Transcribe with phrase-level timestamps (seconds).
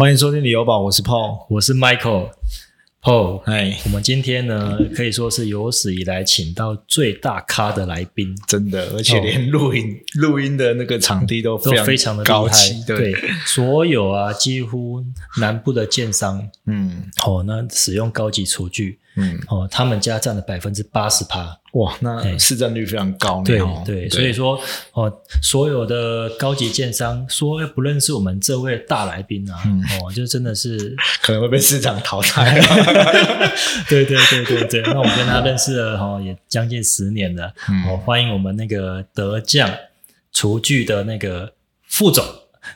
[0.00, 2.30] 欢迎收听旅游宝，我是 Paul，我是 Michael。
[3.02, 12.82] Paul，哎，我们今天呢可以说是有史以来请到最大咖的来宾，真的，而且连录音、录音的那个场地都都非常的高级。
[12.86, 13.14] 对，
[13.44, 15.04] 所有啊，几乎
[15.38, 18.98] 南部的建商，嗯，哦，那使用高级厨具。
[19.20, 23.42] 嗯，哦，他们家占了百分之八十趴，哇，那市占率非常高。
[23.44, 24.60] 对对，所以说，
[24.92, 25.12] 哦，
[25.42, 29.56] 所有的高级建商说不认识我们这位大来宾啊，
[30.02, 32.58] 哦，就真的是 可能会被市场淘汰。
[33.88, 37.52] 对对对对对，那我们跟他认识了哦，也将近十年了。
[37.88, 39.70] 哦，欢迎我们那个德匠
[40.32, 41.52] 厨具的那个
[41.86, 42.24] 副总。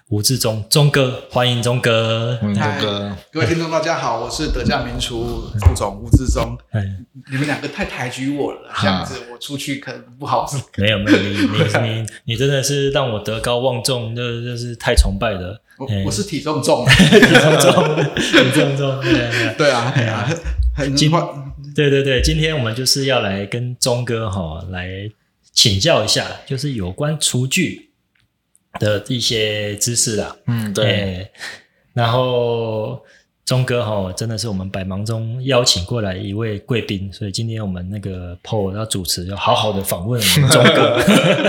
[0.09, 2.39] 吴志忠，忠哥，欢迎忠哥。
[2.41, 6.57] 忠哥，各位听众，大家好，我是德驾名厨副总吴志忠。
[6.71, 6.83] 哎，
[7.31, 10.49] 你们两个太抬举我了，这样子我出去可能不好。
[10.77, 11.49] 没有没有，你你
[12.03, 15.61] 你你真的是让我德高望重，就就是太崇拜了。
[15.79, 19.01] 我我是 体重重，体重重，体重重。
[19.57, 20.29] 对啊，对啊，
[20.77, 21.11] 很今
[21.75, 24.89] 对对对，今天我们就是要来跟忠哥哈来
[25.53, 27.91] 请教一下，就是有关厨具。
[28.79, 31.31] 的一些知识啦，嗯，对，
[31.93, 33.05] 然后
[33.45, 40.99] 钟哥哈真的是我们百忙中邀请过来一位贵宾，所以今天我们那个 Paul 要主持，要好好的访问我们 钟哥。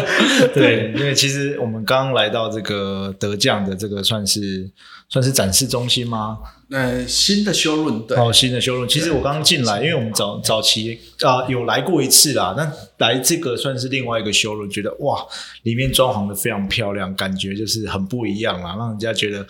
[0.54, 4.70] 对，因为其实我们刚来到这个德将的这个算是
[5.08, 6.40] 算是展示中心吗？
[6.70, 8.90] 呃，新的修润对哦，新的修润。
[8.90, 15.26] 其实我刚刚进来，因为我们早早期啊有来过一次啦，那来这个算是另外一个修润，觉得哇，
[15.64, 19.48] 里面装潢的非常漂亮，感觉就是很不一样啦，让人家觉得。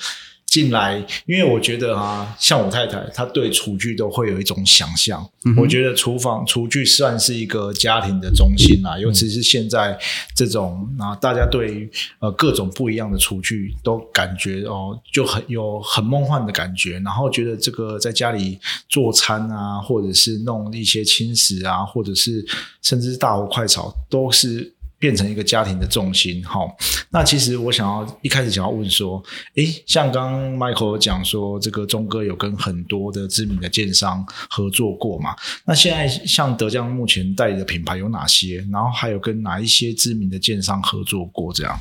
[0.56, 5.30] 进来，因为我觉得啊，像我太太，她对厨具都会有一种想象。
[5.58, 10.00] 我觉得厨房厨具算是一个家庭的中心啦，尤其是现在
[10.34, 17.00] 这种啊，大家对于呃各种不一样的厨具都感觉哦，就很有很梦幻的感觉。
[17.00, 18.58] 然后觉得这个在家里
[18.88, 22.46] 做餐啊，或者是弄一些轻食啊，或者是
[22.82, 24.74] 甚至是大火快炒，都是。
[25.06, 26.76] 变成一个家庭的重心，好。
[27.12, 29.24] 那其实我想要一开始想要问说，
[29.54, 35.36] 诶，像刚 Michael 讲说，这个钟哥有跟很多的知名的建商合作过嘛？
[35.64, 38.66] 那现在像德江目前代理的品牌有哪些？
[38.72, 41.54] 然后还有跟哪一些知名的建商合作过？
[41.54, 41.80] 这样？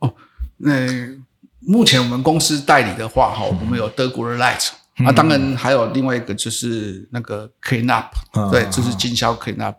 [0.00, 0.14] 哦，
[0.58, 0.70] 那
[1.60, 4.68] 目前我们公司代理的话，哈，我们有德国的 Light。
[5.04, 8.14] 啊，当然还有另外一个就是那个 Clean Up，
[8.50, 9.76] 对，就是经销 Clean Up，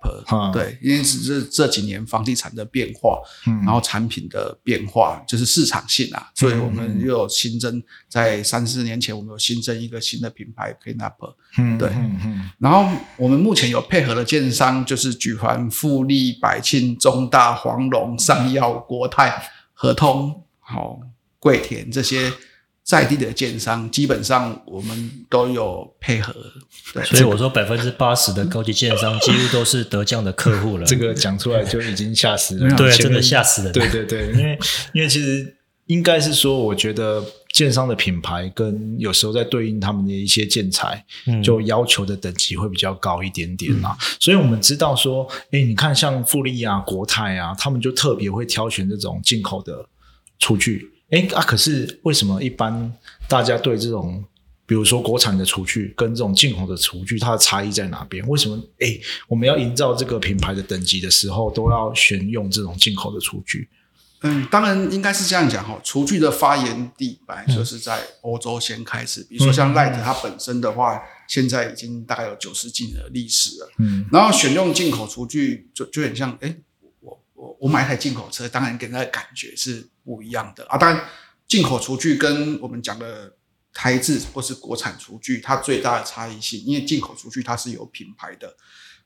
[0.54, 3.20] 对，因为是这这几年房地产的变化，
[3.64, 11.20] 然后产品的变化，就是市场性啊，所以我们又有新增，在三四年前我们有新增一个新的品牌 Clean Up，
[11.80, 11.90] 对，
[12.60, 21.00] 然后我们目前有配合的建商就是举凡、富力、百庆、中大、黄龙、上药、国泰、合通、好
[21.40, 22.32] 桂田这些。
[22.88, 26.34] 在地的建商，基本上我们都有配合，
[26.94, 30.86] 对，所以我说百分之八十的高级建商几乎都是德将的客户了。
[30.86, 33.74] 这个讲出来就已经吓死了， 对，真的吓死了。
[33.74, 34.58] 对对对，因为
[34.94, 35.54] 因为其实
[35.88, 37.22] 应该是说，我觉得
[37.52, 41.04] 建商的品牌跟有时候在对应他们的一些建材，
[41.44, 43.98] 就要求的等级会比较高一点点嘛。
[44.18, 49.86] 所以我们知道说，哎，你看像富力啊、国泰啊，他们就特别会挑选这种进口的
[50.40, 50.90] 厨具。
[51.10, 51.42] 哎啊！
[51.42, 52.92] 可是为什么一般
[53.30, 54.24] 大家对这种，
[54.66, 58.28] 比如说国产的厨具跟这种进口的厨具，它的差异在哪边？
[58.28, 63.70] 为什么哎，我们要营造这个品牌的等级的时候，都要选用这种进口的厨具？
[64.24, 65.80] 嗯，当然应该是这样讲哈。
[65.84, 73.70] 厨具的发源地本来就是在欧洲先开始，比如说像 Light，它本身的话，现在已经大概有九十几年的历史了。
[73.78, 76.54] 嗯，然后选用进口厨具，就就很像哎。
[77.38, 80.76] 我我买一台进口车，当然给人的感觉是不一样的啊。
[80.76, 81.06] 当然，
[81.48, 83.38] 进口厨具跟我们讲的
[83.72, 88.58] 台制或是国产厨具，它最大的差异性，因为进口厨具它是有品牌的，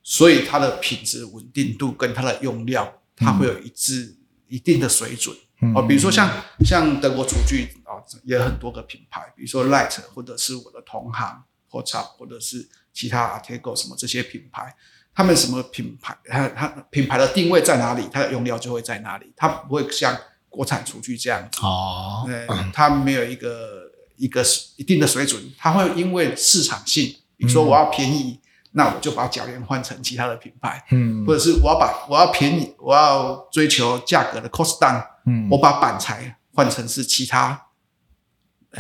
[0.02, 4.16] 所以它的品质稳定度跟它的用料，它会有一致
[4.48, 5.36] 一定的水准
[5.76, 5.86] 哦。
[5.86, 14.74] 比如说像像德国厨具啊，也很多个品牌，比如说 Light 或者是我的同行或者或者是其他 Artego 什么这些品牌。
[15.22, 16.18] 他们什么品牌？
[16.28, 18.10] 它它品牌的定位在哪里？
[18.12, 19.32] 它的用料就会在哪里。
[19.38, 20.18] 它不会像
[20.50, 23.84] 国产厨具这样子哦，对，它没有一个
[24.18, 24.44] 一个
[24.78, 25.40] 一定的水准。
[25.60, 28.40] 它会因为市场性，比如说我要便宜，
[28.72, 37.68] 那我就把铰链换成其他的品牌，嗯，或者是我要把我要便宜，我要追求价格的 cost down，嗯，我把板材换成是其他。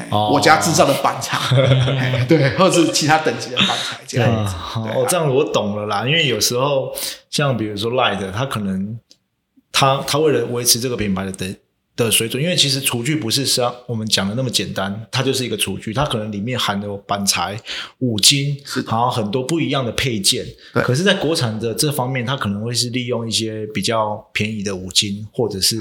[0.09, 1.37] 我家制造的板材，
[2.25, 4.55] 对，或者是其他等级的板材这样子。
[4.75, 6.05] 哦，这样我懂了啦。
[6.05, 6.95] 因为有时候
[7.29, 8.97] 像比如说 Light，它可能
[9.71, 11.55] 它它为了维持这个品牌的等
[11.95, 17.59] 的水准，因为其实厨具不是像我们讲的那么简单，它就是一个厨具，它可能里面含有板材、
[17.99, 20.45] 五金，是然后很多不一样的配件。
[20.73, 25.77] 对可是，在国产的这方面，它可能会是利用一些比较便宜的五金或者是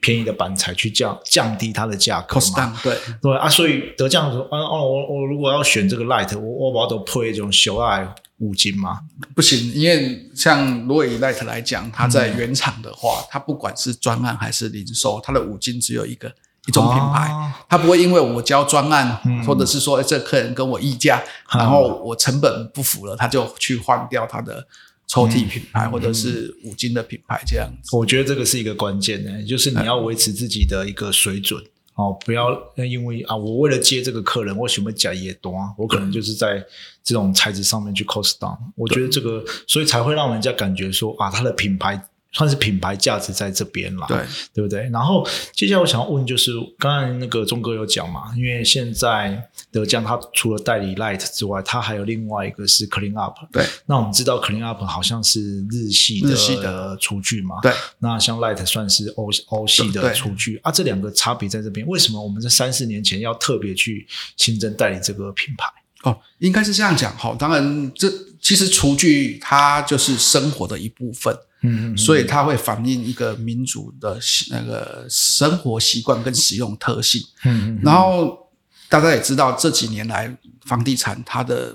[0.00, 2.78] 便宜的板材去降降低它的价格嘛。
[2.82, 2.96] 对。
[3.22, 9.00] 对啊，所以得这样说，啊哦，我我如果要选这个 light，我我把它都配一种小爱五金吗。
[9.34, 16.32] 不行，因为像如果以 Light 来讲，它在原厂的话，它不管是专案还是零售，它的五金只有一个
[16.66, 17.52] 一种品牌，哦。
[17.68, 21.22] 它不会因为我交专案，嗯或者是说、哎这客人跟我议价，
[21.54, 21.58] 嗯。
[21.58, 24.66] 然后我成本不符了，他就去换掉他的
[25.06, 25.68] 抽屉品嗯。
[25.72, 27.96] 牌、或者是五金的品牌这样子。
[27.96, 31.62] 我觉得这个是一个关键呢，就是你要维持自己的一个水准
[31.96, 36.64] 哦，不要因为啊，我为了接这个客人，我什么假也多啊，我可能就是在
[37.02, 38.56] 这种材质上面去 cost down。
[38.74, 44.06] 我觉得这个，所以才会让人家感觉说啊，它的品牌算是品牌价值在这边啦。
[44.06, 44.18] 对，
[44.52, 44.88] 对不对？
[44.92, 49.42] 然后接下来我想要问，就是刚才那个钟哥有讲嘛，因为现在
[49.72, 53.38] 德江它除了代理 Light 之外，它还有另外一个是 Clean Up。
[53.50, 61.86] 对，那我们知道 Clean Up 好像是日系的日系的厨具嘛，对，那像 Light 算是欧欧系的对厨具啊，这两个差别在这边。
[61.86, 64.06] 为什么我们在三四年前要特别去
[64.36, 65.66] 新增代理这个品牌？
[66.02, 67.34] 哦，应该是这样讲哈。
[67.38, 68.08] 当然，这
[68.40, 74.18] 其实厨具它就是生活的一部分，嗯嗯所以它会反映一个民族的
[74.50, 77.22] 那个生活习惯跟使用特性。
[77.44, 78.38] 嗯嗯然后
[78.88, 81.74] 大家也知道，这几年来房地产它的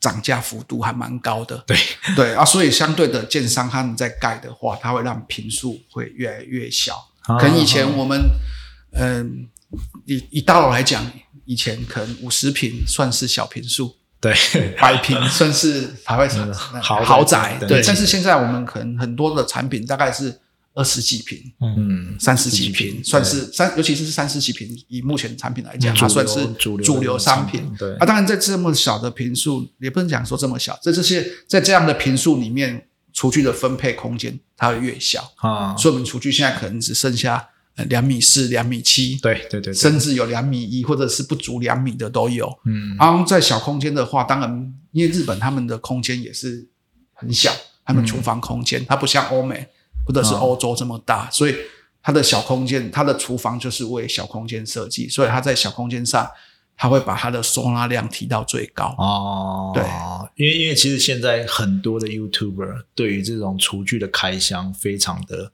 [0.00, 1.76] 涨价幅度还蛮高的，对。
[2.14, 6.96] 对啊，所以相对的建商他们在盖的话，它会让平数会越来越小。
[7.22, 8.20] 啊可能以前我们
[8.92, 9.48] 嗯、
[10.06, 11.04] 以以大楼来讲，
[11.44, 14.34] 以前可能五十平算是小平数，对。
[14.78, 16.52] 百平算是还会产
[16.82, 17.82] 豪宅豪宅，对对。
[17.86, 20.40] 但是现在我们可能很多的产品大概是
[20.74, 22.16] 二十几平、嗯。
[22.18, 27.72] 三十几平平，算是三，尤其是三十几平，以目前产品来讲，嗯它算是主流商品。
[27.78, 27.94] 对。
[27.96, 42.58] 啊，当然在这么小的平数，也不能讲说这么小，在这些在这样的平数里面，厨具的分配空间它会越小，啊，所以我们厨具现在可能只剩下呃两米四、两米七，对对对对，甚至有两米一，或者是不足两米的都有。
[42.64, 42.96] 嗯。
[42.98, 46.66] 然后在小空间的话，当然因为日本他们的空间也是
[47.12, 47.52] 很小，
[47.84, 49.66] 他们厨房空间、它不像欧美
[50.06, 51.54] 或者是哦欧洲这么大，所以
[52.02, 56.26] 它的小空间，它的厨房就是为小空间设计，所以它在小空间上，
[56.76, 58.94] 它会把它的收纳量提到最高。
[58.96, 59.84] 哦，对，
[60.36, 65.52] 因为因为其实现在很多的 YouTuber 对于这种厨具的开箱非常的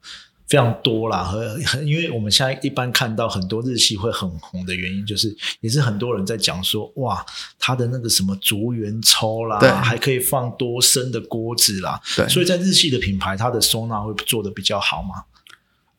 [0.53, 7.25] 非常多啦，和很因为我们现在一般看到很多日系会很红的原因，就是也是很多人在讲说，哇，
[7.57, 12.29] 它的那个什么竹圆抽啦对，还可以放多深的锅子啦，对。
[12.29, 15.23] 所以在日系的品牌，它的收纳会做的比较好嘛。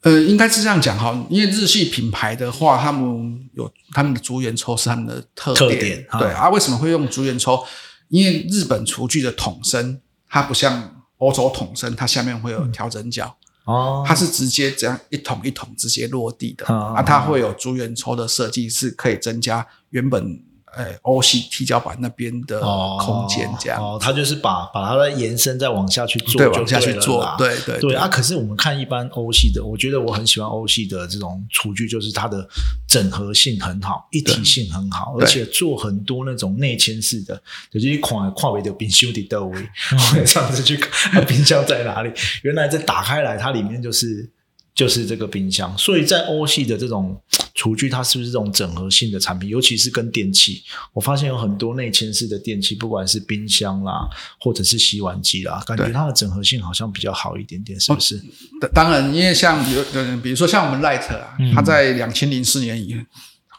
[0.03, 7.67] 呃，应该是这样讲哈，因为日系品牌的话，他们有他们的竹圆抽是他们的特特点啊对啊，为什么会用竹圆抽？
[8.09, 16.95] 因为日本厨具的桶身，它不像欧洲桶身，它下面会有调整角，哦，它是直接这样一桶一桶直接落地的，啊。
[16.97, 20.43] 啊，它会有竹圆抽的设计，是可以增加原本
[20.77, 32.47] 呃欧系踢脚板那边的哦空间，这样、哦，它就是把把它的延伸再往下去做，对，往下去做对对对啊，可是我们看一般欧系的，我觉得我很喜欢欧系的这种厨具，就是它的
[32.89, 37.41] 整合性很好，一体性很好，而且做很多那种内嵌式的，
[37.71, 39.69] 就是一款跨维的冰修的豆位。
[40.21, 42.13] 我上次去看啊冰箱在哪里，
[42.43, 44.31] 原来在打开来，它里面就是。
[44.75, 47.17] 就是这个冰箱，所以在欧系的这种
[47.55, 49.49] 厨具，它是不是这种整合性的产品？
[49.49, 54.09] 尤其是跟电器，我发现有很多内嵌式的电器，不管是冰箱啦，
[54.41, 58.21] 或者是洗碗机啦，感觉它的整合性好像比较好一点点，是不是？
[58.61, 62.97] 当当然，因为像比如呃，比如说像我们 Light 啊，嗯它在两千零四年以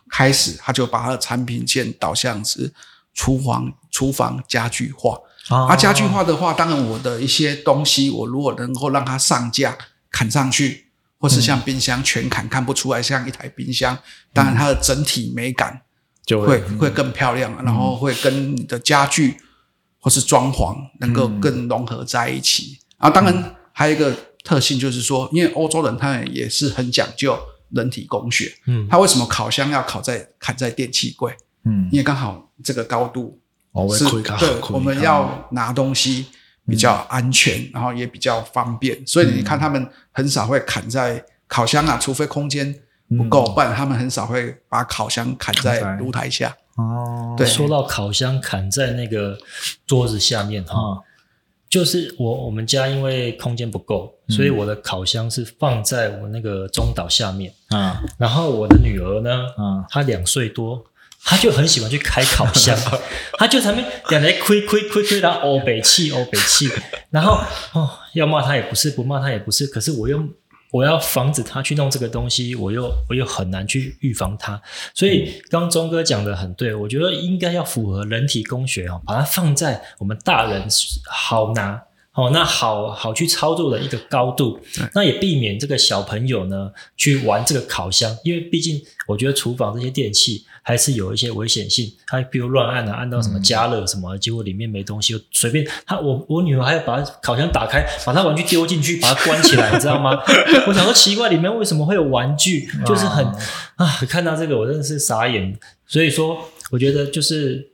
[0.10, 2.74] 开始，它就把它的产品线导向是
[3.14, 5.18] 厨房厨房家具化。
[5.48, 9.78] 啊啊，家具化的话，当然我的一些东西，我如果能够让它上架
[10.12, 10.85] 砍上去，
[11.26, 13.98] 或是像冰箱全砍看不出来，像一台冰箱，
[14.32, 15.82] 当然它的整体美感
[16.24, 19.36] 就会会更漂亮，然后会跟你的家具
[20.00, 22.78] 或是装潢能够更融合在一起。
[22.98, 27.36] 啊，当然还有一个特性就是说，因为欧洲人他们也是很讲究
[27.72, 28.88] 人体工学，嗯。
[28.88, 31.36] 他为什么烤箱要烤在砍在电器柜？
[31.64, 33.42] 嗯，因为刚好这个高度
[33.98, 34.06] 是
[34.70, 36.28] 我们要拿东西
[36.68, 42.74] 比较安全，然后也比较方便，所以你看他们很少会砍在烤箱啊，除非空间
[43.18, 46.56] 不够，不然他们很少会把烤箱砍在炉台下。
[46.76, 47.46] 哦，对。
[47.46, 49.38] 说到烤箱砍在那个
[49.86, 51.00] 桌子下面哈，啊，
[51.70, 57.54] 就是我我们家因为空间不够，所以我的烤箱是放在我那个中岛下面。
[57.70, 60.84] 啊然后我的女儿呢，啊她两岁多，
[61.28, 62.78] 她就很喜欢去开烤箱，
[63.40, 66.70] 他就在那边两来亏亏亏亏，然后欧北气欧北气，
[67.10, 67.42] 然后
[67.74, 70.24] 哦要骂他也不是，不骂他也不是，可是我又
[70.72, 74.62] 我要防止他去弄这个东西，我又我又很难去预防他，
[74.94, 80.68] 所以刚刚钟哥讲的很对，我觉得应该要符合人体工学哦，把它放在我们大人
[81.10, 81.82] 好拿。
[82.14, 84.58] 哦，那好好去操作的一个高度，
[84.94, 100.20] 那也避免这个小朋友呢去玩这个烤箱，因为毕竟我觉得厨房这些电器还是有一些危险性，他比如乱按啊，按到什么加热什么，结果里面没东西，随便他我我女儿还要把烤箱打开，把她玩具丢进去，把它关起来， 你知道吗？
[100.68, 102.68] 我想说奇怪，里面为什么会有玩具？
[102.84, 103.24] 就是很
[103.76, 105.56] 啊，看到这个我真的是傻眼。
[105.86, 107.70] 所以说，我觉得就是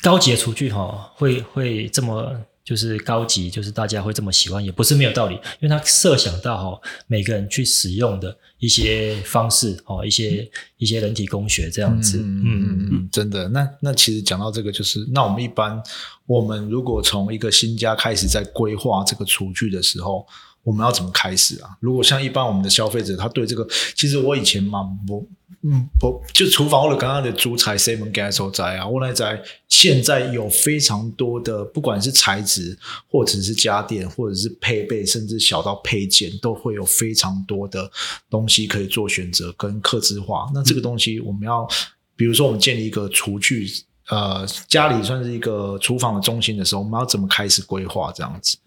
[0.00, 2.32] 高级的厨具哈、会会这么
[2.64, 12.42] 就是高级，就是大家会这么喜欢，也不是没有道理，因为他设想到哈、每个人去使用的一些方式哦，一些一些人体工学这样子，嗯。
[12.42, 13.48] 嗯嗯，嗯，真的。
[13.50, 15.82] 那那其实讲到这个，就是那我们一般，
[16.24, 20.26] 我们如果从一个新家开始在规划这个厨具的时候，
[20.64, 21.76] 我们要怎么开始啊？
[21.78, 25.24] 如果像一般我们的消费者，他对这个，其实我以前嘛，我，
[25.62, 32.76] 嗯，不，就厨房或者刚刚的主材 C 门给他收在啊，我来在现在有非常多的，不管是材质，
[33.08, 37.90] 或者是家电，或者是配备，甚至小到配件，都会有非常多的
[38.28, 40.50] 东西可以做选择跟刻制化。
[40.54, 41.68] 那这个东西我们要，
[42.16, 43.68] 比如说我们建立一个厨具。
[44.10, 48.58] 呃，家里算是一个厨房的中心的时候，我们要怎么开始规划这样子？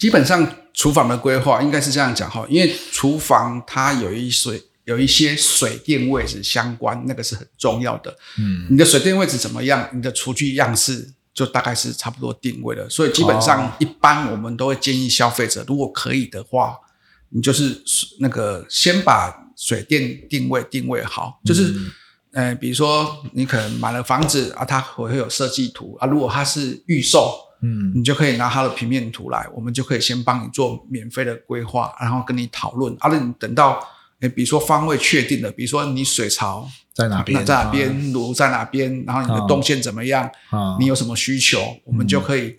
[0.00, 8.16] 基本上厨房的规划应该是这样讲哈，因为厨房它有一水有一些水电位置相关，那个是很重要的。
[8.38, 12.88] 嗯你的水电位置怎么样，你的厨具样式就大概是差不多定位了。
[12.88, 16.78] 所以基本哦上一般我们都会建议消费者，如果可以的话，
[17.28, 17.82] 你就是
[18.20, 21.74] 那个先把水电定位定位好，就是。
[22.32, 26.06] 呃，比如说你可能买了房子啊，它会有设计图啊。
[26.06, 32.94] 如果它是预售，嗯你就可以拿它的平面图来，我们就可以先帮你做免费的规划，然后跟你讨论。
[33.00, 33.82] 啊，那你等到，
[34.20, 37.44] 诶，比如说方位确定了，比如说你水槽在哪边？
[37.44, 40.76] 在哪边，炉在哪边，然后你的啊动线怎么样，啊？
[40.78, 42.56] 你有什么需求，我们就可以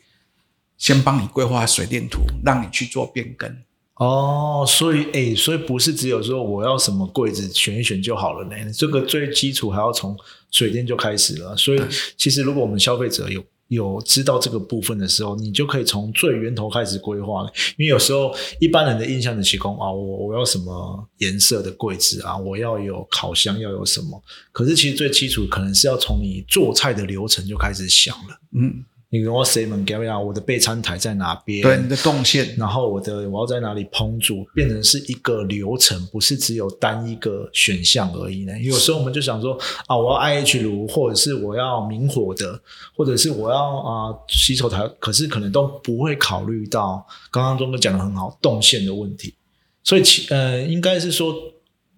[0.77, 3.55] 先帮你规划水电图，让你去做变更。
[3.95, 8.71] 哦，所以哎，所以不是只有说我要什么柜子选一选就好了呢？
[8.73, 10.17] 这个最基础还要从
[10.49, 11.55] 水电就开始了。
[11.55, 11.81] 所以
[12.17, 17.51] 其实如果我们消费者有有知道这个部分的时候，你就可以从最源头开始规划了。
[17.77, 24.21] 因为有时候一般人的印象的提供啊，我我要什么颜色的柜子啊，我要有烤箱，要有什么。
[24.51, 28.37] 可是其实最基础可能是要从你做菜的流程就开始想了。
[28.53, 31.61] 嗯，你跟我 say 门给我我的备餐台在哪边？
[31.61, 38.57] 对，你的动线，然后我的我要在哪里烹煮，变成是一个流程，不是只有单一个选项而已呢？
[38.61, 42.57] 有时候我们就想说啊，我要 IH 炉，或者是我要明火的，
[42.95, 49.35] 或者是我要啊洗手台，可是可能都不会考虑到刚刚钟哥讲的很好动线的问题。
[49.83, 51.35] 所以其呃，应该是说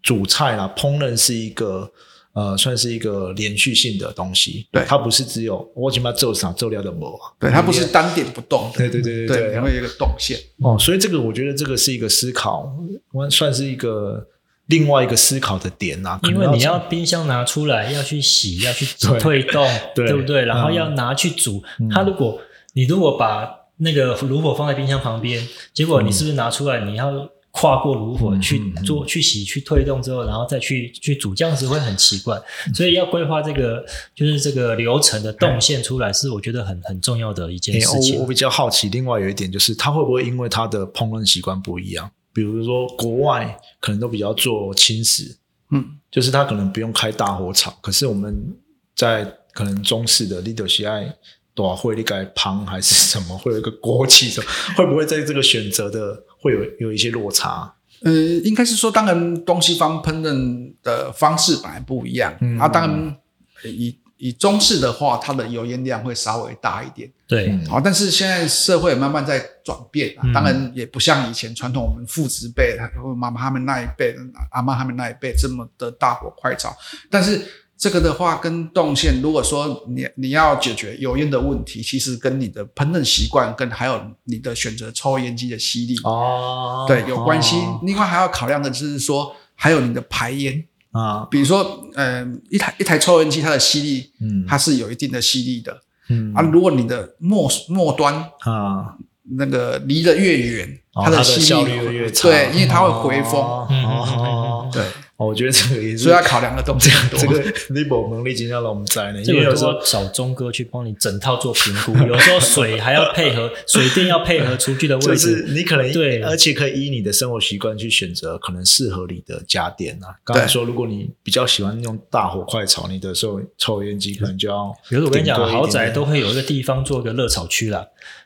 [0.01, 1.91] 主菜啦，烹饪是一个。
[2.33, 10.37] 呃，算是一个连续性的东西，对它不是只有我起码做啥做料的模啊，对，它不是单点不动的，对对对对对，你会有一个动线。
[10.63, 12.73] 哦，所以这个我觉得这个是一个思考，
[13.11, 14.27] 我算是一个
[14.67, 20.45] 另外一个思考的点呐、可能因为你要冰箱拿出来，要去洗，要去对推动，对不对？
[20.45, 21.61] 然后嗯要拿去煮。
[21.91, 22.39] 它如果
[22.73, 23.47] 你如果把
[23.77, 32.41] 那个炉火放在冰箱旁边，结果你是不是拿出来，你要跨过炉火去做、去洗、去推动之后，然后再去去煮，这样子会很奇怪。
[32.73, 38.15] 所以要规划这个就是这个流程的动线出来，是我觉得很很重要的一件事情。
[38.15, 42.09] 我我比较好奇，另外有一点就是，它会不会因为它的烹饪习惯不一样？
[42.33, 45.37] 比如说国外可能都比较做轻食，
[45.69, 48.55] 嗯，就是他可能不用开大火炒，可是我们
[48.95, 51.15] 在可能中式的 leader 喜爱
[51.53, 57.73] 多少会你改旁还是什么，会有一个锅气什么，会不会在这个选择的会有有一些落差？
[58.03, 58.11] 呃，
[58.43, 63.17] 应该是说，当然东西方烹饪的方式本来不一样，嗯啊，当然
[63.63, 74.13] 呃以以中式的话，它的油烟量会稍微大一点，对，嗯好，但是现在社会慢慢在转变啊，嗯当然也不像以前传统我们父执辈或妈妈他们那一辈、
[74.51, 76.75] 阿妈他们那一辈这么的大火快炒，
[77.09, 77.41] 但是
[77.83, 86.85] 这个的话跟动线，如果说你你要解决油烟的问题，其实跟你的烹饪习惯跟还有你的选择抽烟机的吸力，哦。
[86.87, 87.57] 对有关系。
[87.57, 87.81] 哦。
[87.83, 90.63] 另外还要考量的就是说，还有你的排烟，
[90.93, 94.45] 啊，比如说，呃，一台一台抽烟机它的吸力，嗯。
[94.47, 95.77] 它是有一定的吸力的。
[96.07, 96.33] 嗯。
[96.33, 96.41] 啊。
[96.41, 98.95] 如果你的末末端啊，
[99.35, 104.85] 那个离得越远，哦它的吸效力越差，对，因为它会回风，哦嗯哦，对，
[105.23, 107.19] 哦我觉得这个也是所以要考量的东西很多。
[107.23, 120.15] 这个 Libo 能力今天让我们在呢，这个都因为有时候要找钟哥去帮你整套做评估， 有时候水还要配合水电要配合厨具的位就置，是你可能对而且可以依你的生活习惯去选择可能适合你的家电啊。
[120.23, 127.85] 刚才对说，如果你比较喜欢用大火快炒，你的时候抽油烟机可能就要比如我跟你讲，豪宅都会有一个地方做一个热炒区啦。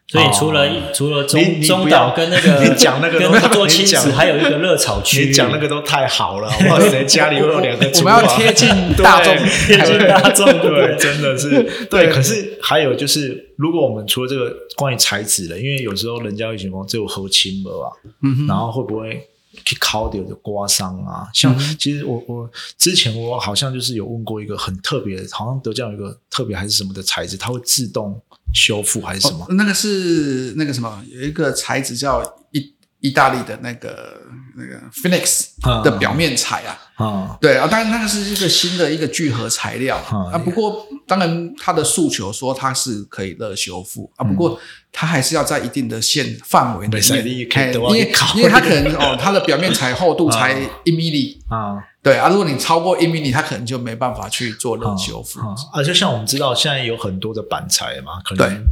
[0.10, 5.26] 所以除了、哦除了中中岛跟那个 你讲那个都跟做亲子，还有一个热炒区。
[5.26, 6.80] 你讲那个都太好了，好不好？
[6.80, 8.14] 谁 家里会有两个我们？
[8.14, 8.70] 要贴近
[9.04, 9.36] 大众，
[9.68, 11.50] 贴近大众对，真的是
[11.90, 12.06] 对。
[12.08, 17.92] 对可是还有就是，如果我们除了这个关于材质的，因为有时候人家会形容这有合轻的啊，
[18.24, 19.28] 嗯哼，然后会不会
[19.66, 21.28] 去烤掉的刮伤啊？
[21.34, 28.20] 像其实我我之前我好像就是有问过一个很特别的，好像德教有一个特别还是什么的材质，它会自动
[28.54, 29.46] 修复还是什么？
[29.46, 34.22] 哦那个是那个什么，有一个材质叫意意大利的那个
[34.56, 36.80] 那个 Phoenix 啊的表面材啊。
[36.98, 40.38] 啊、对啊，当然那个是一个新的一个聚合材料嗯啊。
[40.40, 44.60] 不过当然它的诉求说它是可以热修复啊，不过
[44.92, 51.78] 它还是要在一定的限范围里没事面，你可以哎因为多一考因为它可能哦，它的表面材厚度才一米里，啊！
[52.08, 55.40] 对啊，如果你超过一米里，它可能就没办法去做热修复。
[55.42, 58.64] 啊，啊就像我们知道，现在有很多的板材嘛，可能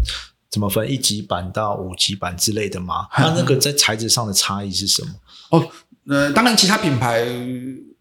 [0.50, 3.08] 怎么分一级板到五级板之类的嘛？
[3.18, 5.10] 嗯它那个在材质上的差异是什么？
[5.52, 5.68] 哦，
[6.08, 7.24] 呃，当然其他品牌，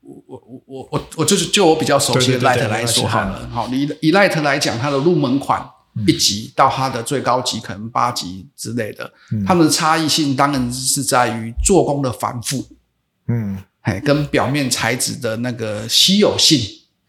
[0.03, 3.49] 我我我我我就是就我比较熟悉的对对对 Light 对来说好了。
[3.53, 5.67] 好，以以 Light 来讲，它的入门款
[6.07, 12.67] 一级到它的最高级可能八级之类的，嗯它们的差异性当然是在于做工的繁复，
[13.29, 16.61] 嗯哎，跟表面材质的那个稀有性。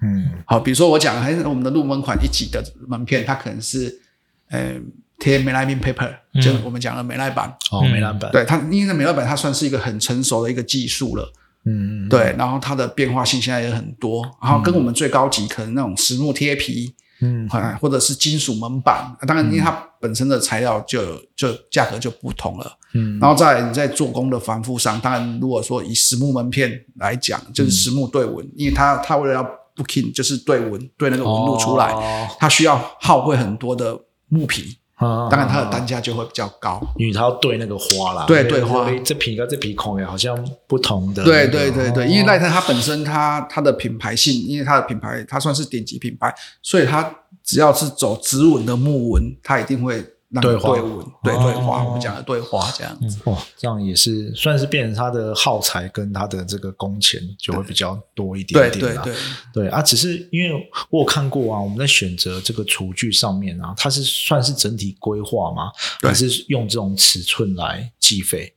[0.01, 4.01] 嗯好，比如说我讲，还是我们的入门款一级的门片，它可能是
[4.49, 4.73] 呃
[5.17, 7.47] 贴美莱明 paper，、嗯就是我们讲的美莱板。
[7.71, 11.23] 哦，嗯美蓝板，对它，因为那美莱板它算是一个很成熟的一个技术了。
[11.65, 16.93] 嗯嗯，对，然后它的变化性现在也很多，然后跟我们最高级可能那种实木贴皮，
[17.25, 17.47] 嗯。
[17.49, 23.17] 啊，或者是金属门板，当然因为它本身的材料就有就价格就不同了，嗯。
[23.19, 29.43] 然后再来你在做工的繁复上，当然如果说以实木门片来讲，就是实木对纹，因为它它为了要
[29.75, 32.27] booking 就是对纹对那个纹路出来，哦。
[32.39, 36.81] 它需要耗费很多的木皮，啊当然它的单价就会比较高。
[36.97, 38.89] 因为它要对那个花啦，对对花。
[38.89, 42.07] 这这皮跟这皮孔也好像不同的，对对对对，哦。
[42.07, 50.03] 因为赖特它本身它它的品牌性，因为它的品牌它算是顶级品牌，所以它只要是走直纹的木纹，它一定会
[50.41, 51.43] 对花对纹，对哦。
[51.43, 53.17] 对花，我们讲的对话这样子。
[53.25, 59.01] 哇，这样也是算是变成它的耗材跟它的这个工钱就会比较多一点对点啦。
[59.03, 59.69] 对对，对。
[59.69, 65.71] 啊，只是因为我有看过啊，我们在选择这个厨具上面啊，它是算是整体规划吗？
[66.01, 66.09] 对。
[66.09, 68.53] 还是用这种尺寸来计费？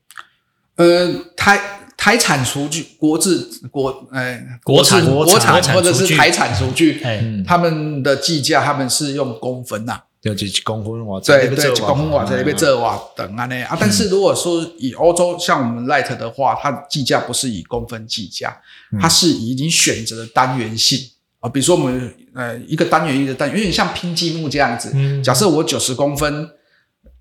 [0.76, 1.60] 呃，台
[1.96, 7.02] 台产厨具、国制国呃国产国国产产或者是台产厨具，
[7.44, 11.20] 他们的计价他们是用公分呐、要几几公分哇？
[11.20, 18.60] 对对，一公分瓦这边这瓦等啊那啊，但是如果说以欧洲像我们 Light 的话，它计价不是以公分计价，
[19.00, 20.98] 它是以你选择的单元性
[21.40, 24.90] 啊，比如说我们呃一个单元一个单元，有点像拼积木这样子。
[24.94, 26.50] 嗯假设我九十公分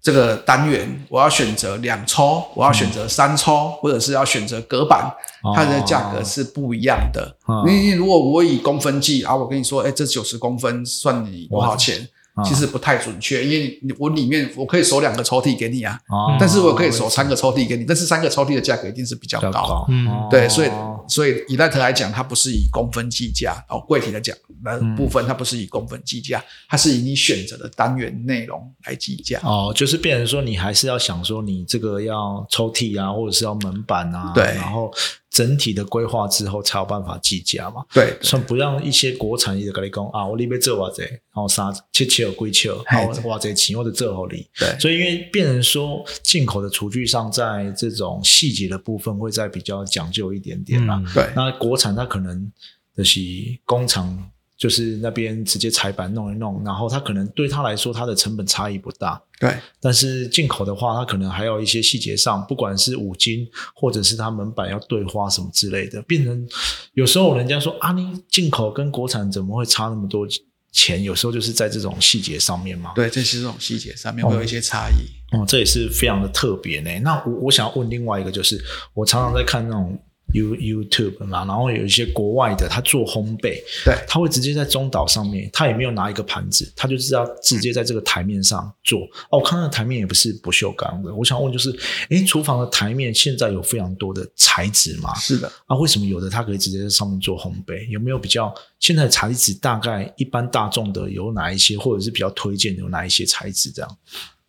[0.02, 5.12] 这个单元，我要选择两抽，我要选择三抽，或者是要选择隔板，
[5.56, 7.36] 它的价格是不一样的。
[7.46, 12.08] 哦因为如果我以公分计啊，我跟你说，哎，这九十公分算你多少钱？
[12.38, 16.38] 哇其实不太准确，因为你我里面我可以收两个抽屉给你啊，哦。
[16.40, 19.48] 但是我可以收三个抽屉给你，但是三个抽屉的价格一定是比较高。
[19.48, 20.08] 比较高，嗯。
[20.08, 20.28] 哦。
[20.30, 20.70] 对，所以
[21.08, 29.40] 所以以赖特来讲，它不是以公分计价哦，柜体来讲那部分，它不是以公分计价，它是以你选择的单元内容来计价。
[29.44, 34.44] 哦，就是变成说你还是要想说你这个要抽屉啊，或者是要门板啊，对。
[34.44, 34.92] 然后
[35.38, 37.86] 整体的规划之后才有办法计价嘛。
[37.94, 38.18] 对。
[38.22, 44.76] 算不让一些国产的跟你讲啊，我里边这偌济，然后啥七七有归七，然后偌济钱或者这好里，对。
[44.80, 51.00] 所以因为变成说进口的厨具上，在这种细节的部分会再比较讲究一点点啦。
[51.06, 51.30] 嗯对。
[51.36, 52.52] 那国产它可能
[52.96, 53.20] 就是
[53.64, 66.48] 工厂就是那边直接裁板弄一弄，然后它可能对他来说它的成本差异不大，对但是进口的话，它可能还有一些细节上，不管是五金或者是它门板要对花什么之类的，变成
[66.94, 70.28] 有时候人家说啊，你进口跟国产怎么会差那么多
[70.72, 71.04] 钱？
[71.04, 72.94] 有时候就是在这种细节上面嘛。
[72.96, 75.38] 对，这是这种细节上面会有一些差异。
[75.38, 76.90] 哦，这也是非常的特别呢。
[77.02, 78.60] 那我我想要问另外一个，就是
[78.94, 79.98] 我常常在看那种
[80.34, 89.00] You YouTube 嘛，然后有一些国外的，他做烘焙，对他会直接在中岛上面，他也没有拿一个盘子，他就是要直接在这个台面上做。
[89.30, 91.74] 哦，我看到台面也不是不锈钢的，我想问就是，
[92.10, 95.16] 诶，厨房的台面现在有非常多的材质嘛？
[95.16, 97.88] 是的，啊，为什么有的它可以直接在上面做烘焙？
[97.88, 103.98] 有没有比较现在的材质大概一般大众的有哪一些，或者是比较推荐有哪一些材质这样？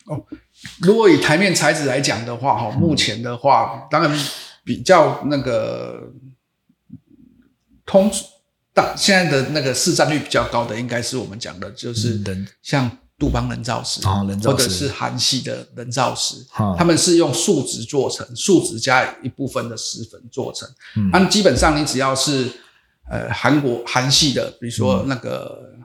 [0.07, 0.21] 哦
[0.81, 4.19] 如果以台面材质来讲的话，哈，目前的话，当然
[4.69, 6.13] 比较那个
[7.87, 8.13] 通
[8.75, 12.21] 大现在的那个市占率比较高的，应该是我们讲的，就是
[12.61, 20.69] 像杜邦人造石啊或者是韩系的人造石啊，他们是用树脂做成，树脂加一部分的石粉做成。
[20.97, 21.09] 嗯。
[21.11, 22.47] 那基本上你只要是
[23.11, 25.79] 呃韩国韩系的，比如说嗯那个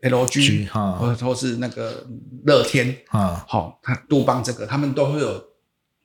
[0.00, 0.92] LG，G，哈。
[0.92, 2.06] 或者说是那个
[2.46, 5.44] 乐天，啊好，它杜邦这个他们都会有，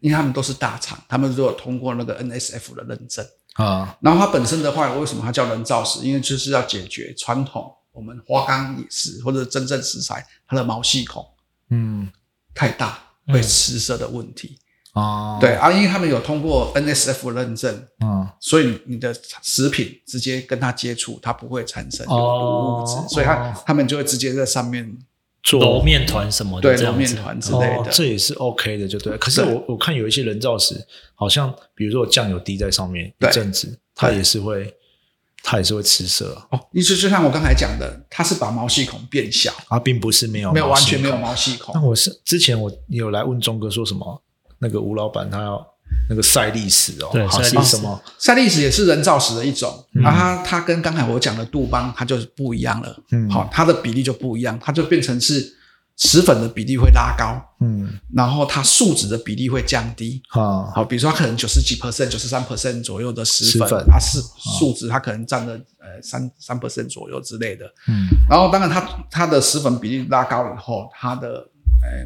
[0.06, 3.26] 因为他们都是大厂，他们如果通过那个 NSF 的认证。
[3.56, 6.02] 啊然后它本身的话，为什么它叫人造石？
[6.06, 11.26] 因为就是要解决传统我们花岗也是或者真正石材它的毛细孔
[11.72, 12.08] 嗯
[12.54, 14.60] 太大会吃色的问题。
[14.94, 24.98] 啊对啊，因为他们有通过 NSF 认证，嗯所以你的食品直接跟它接触，它不会产生有毒哦物质，所以它哦他们就会直接在上面
[25.46, 27.00] 做揉面团什么的，对这样子。
[27.00, 27.76] 揉面团之类的。
[27.76, 29.14] 哦，这也是 OK 的，就对。
[29.14, 29.18] 了。
[29.20, 30.76] 可是我我看有一些人造石，
[31.14, 34.74] 好像比如说酱油滴在上面一阵子，它也是会，
[35.44, 36.36] 它也是会吃色。
[36.50, 41.76] 哦，意思就像我刚才讲的，它是把毛细孔变小，啊，并不是没有没有完全没有毛细孔。
[41.76, 41.82] 那。
[41.82, 44.24] 我是之前我有来问钟哥说什么，
[44.58, 45.75] 那个吴老板他要
[46.10, 48.02] 那个赛利石哦，好是什么？
[48.18, 50.04] 赛利石也是人造石的一种，嗯。
[50.04, 53.30] 啊，它它跟刚才我讲的杜邦它就是不一样了，嗯。
[53.30, 55.54] 好、它的比例就不一样，它就变成是
[55.98, 60.22] 石粉的比例会拉高，嗯，然后它树脂的比例会降低。
[60.30, 64.20] 啊，好，比如说它可能九十几 percent、九十三 percent 左右的石粉，它是
[64.60, 67.66] 树脂它可能占了呃三三 percent 左右之类的。
[67.88, 68.10] 嗯。
[68.30, 71.30] 然后当然它它的石粉比例拉高以后，它的
[71.82, 72.06] 呃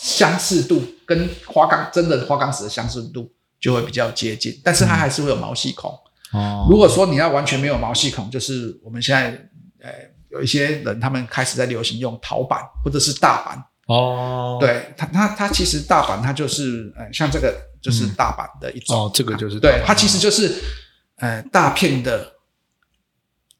[0.00, 5.90] 相似度跟花岗真的花岗石的相似度就会比较接近，但是它还是会有毛细孔。
[6.32, 9.30] 哦，如果说你要完全没有毛细孔，就是我们现在
[9.82, 9.90] 呃
[10.30, 20.54] 有一些人他们开始在流行用陶板或者是大板，哦，对它它它其实大板它就是呃像这个就是大板的一种，哦，这个就是啊对它其实就是
[21.16, 22.34] 呃大片的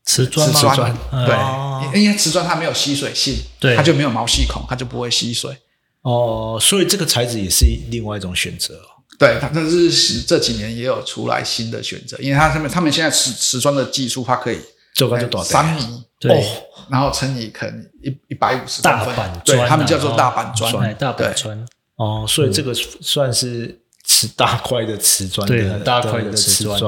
[0.04, 0.46] 瓷砖？
[0.52, 1.90] 瓷砖，哦。
[1.92, 3.74] 对，因为瓷砖它没有吸水性，对。
[3.74, 5.56] 它就没有毛细孔，它就不会吸水。
[6.02, 8.88] 哦，所以这个材质也是另外一种选择哦。
[9.18, 14.58] 对，它但是这几年也有出来新的选择，因为它上面他们现在瓷瓷砖的技术，它可以
[14.94, 16.32] 这个就多三米，对。
[16.32, 16.44] 哦，
[16.88, 26.80] 然后乘以可能一一百五十大板砖啊，对他们叫做大板砖，哎，大板对砖，哦，所以这个算是瓷大块的瓷砖的，对很大块的的瓷砖。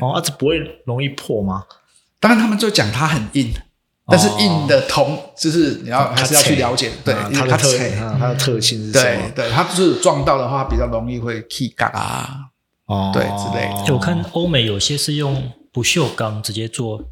[0.00, 1.64] 哦，啊，这不会容易破吗？
[2.18, 3.52] 当然他们就讲它很硬，
[4.06, 7.78] 但是硬的铜就是你要还是要去了解，对，它它的特
[8.18, 9.30] 它的特性是什么？
[9.34, 12.28] 对对，它就是撞到的话比较容易会 key 嘎啊，
[12.86, 13.94] 哦，对之类的。
[13.94, 17.02] 我看欧美有些是用不锈钢直接做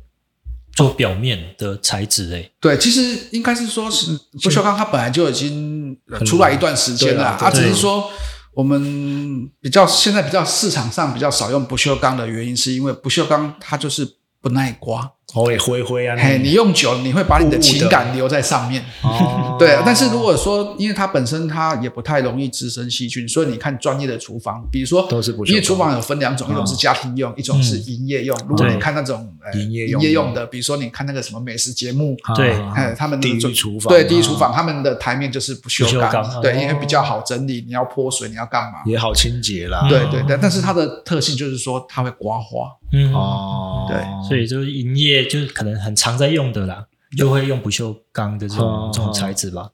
[0.75, 8.11] 做表面的材质，诶，对，其实应该是说是不锈钢，它本来就已经呃出来一段时间了，它只是说
[8.53, 18.85] 我们比较现在比较市场上比较少用不锈钢的原因，是因为不锈钢它就是不耐刮，哦也灰灰啊，嘿，你用久了你会把你的情感留在上面。
[19.03, 28.37] 哦， 对，但是如果说，因为它本身它也不太容易滋生细菌，所以你看专业的厨房，比如说都是不锈钢因为厨房有分两种，一种是家庭用，一种是营业用。
[28.47, 32.53] 如果你看那种呃营业用营业用的，比如说你看那个什么美食节目，啊对。
[32.75, 36.61] 哎，他们的地狱厨房对，地狱啊厨房，他们的台面就是不锈钢对，哦。
[36.61, 38.81] 因为比较好整理，你要泼水，你要干嘛？
[38.85, 39.87] 也好清洁啦。
[39.89, 43.97] 对对对，但是它的特性就是说它会刮花，嗯，哦，对。
[44.29, 49.69] 所以就是营业就是可能很常在用的啦，就会用不锈钢的这种哦这种材质吧。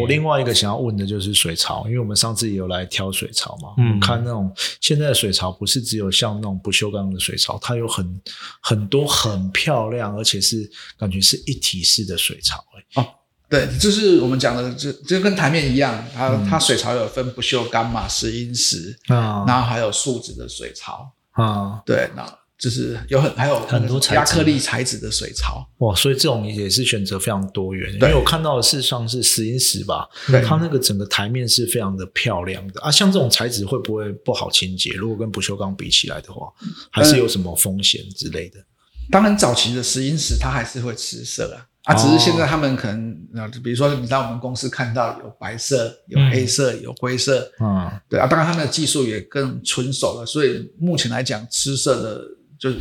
[0.00, 3.98] 我另外一个想要问的就是水槽，因为我们上次也有来挑水槽嘛，嗯。
[4.00, 8.20] 看那种现在的水槽不是只有像那种不锈钢的水槽，它有很
[8.60, 12.62] 很多很漂亮，而且是感觉是一体式的水槽、
[12.96, 13.06] 欸，
[13.48, 16.44] 对，就是我们讲的，就就跟台面一样，它嗯。
[16.48, 19.44] 它水槽有分不锈钢嘛、石英石，啊。
[19.46, 21.80] 然后还有树脂的水槽，啊。
[21.86, 30.40] 对，那就是有很还有很多亚克力材质的水槽，哇，所以这种也是选择非常多元，因对为我看到的事实上是石英石吧，对。
[30.42, 32.80] 它那个整个台面是非常的漂亮的。
[32.80, 32.90] 啊。
[32.90, 34.90] 像这种材质会不会不好清洁？
[34.92, 36.46] 如果跟不锈钢比起来的话，
[36.90, 38.58] 还是有什么风险之类的？
[39.10, 52.24] 当然早期的石英石它还是会吃色啊，啊，只是现在他们可能呃，比如说你在我们公司看到有白色、有黑色、有灰色，嗯，对啊，当然他们的技术也更纯熟了，所以目前来讲，吃色的
[52.64, 52.80] 就是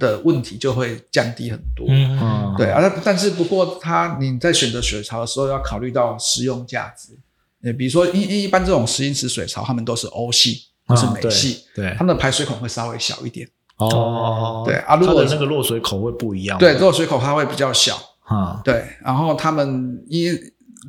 [0.00, 1.86] 的问题就会降低很多。
[1.88, 7.16] 嗯嗯对啊，但但是不过它你在选择水槽的时候要考虑到实用价值。
[7.62, 13.48] 呃，比如说一一般这种石英石水槽，他们都是欧系或是嗯美系，对他们的排水孔会稍微小一点。
[13.76, 17.96] 哦，对啊如果它的那个落水口会不一样，对，，落水口它会比较小。
[18.24, 20.32] 啊，对，然后他们因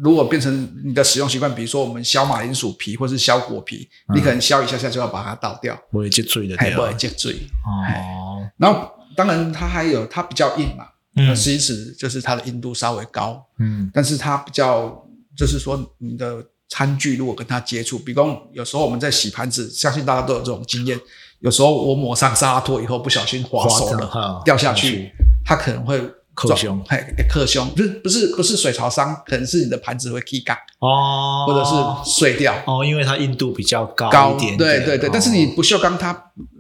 [0.02, 7.34] 如果变成你的使用习惯，比如说我们削马铃薯皮或是削果皮，你可能削一下下就要把它倒掉，不会接醉的还不会接罪。
[7.66, 11.36] 哦，然后当然它还有它比较硬嘛，嗯。
[11.36, 13.92] 石英石就是它的硬度稍微高，嗯。
[13.94, 15.06] 但是它比较
[15.38, 21.00] 就是说你的餐具如果跟它接触，比方有时候我们在洗盘子，相信大家都有这种经验，
[21.40, 25.12] 有时候我抹上沙拉托以后不小心滑手了，掉下去，
[25.46, 26.02] 它可能会
[26.36, 26.98] 克撞胸嘿，
[27.30, 32.54] 克胸，不是不是不是水槽伤，可能是你的盘子会 k 嘎，哦，或者是碎掉。
[32.66, 35.12] 哦，因为它硬度比较高高一点点，对对对，哦。
[35.14, 36.12] 但是你不锈钢它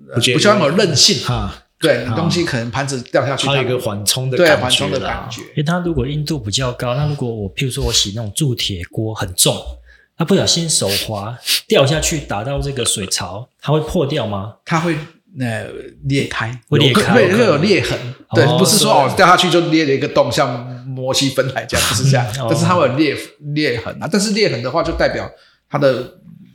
[0.10, 5.42] 呃不锈钢有韧性，哈，对你东西可能盘子掉下去，它有一个缓冲的对感觉缓冲的感觉。
[5.42, 9.56] 因为它如果硬度比较高，那如果我譬如说我洗那种铸铁锅很重，
[10.16, 11.36] 它不小心手滑
[11.68, 14.54] 掉下去打到这个水槽，它会破掉吗？
[14.64, 14.96] 它会
[15.40, 15.66] 呃
[16.06, 17.98] 裂开，会裂开会会有裂痕。
[18.36, 22.48] 对，哦不是说哦掉下去就裂了一个洞，像摩西分海这样，不是这样哦。
[22.52, 23.16] 但是它会有裂
[23.54, 25.30] 裂痕啊，但是裂痕的话，就代表
[25.70, 26.04] 它的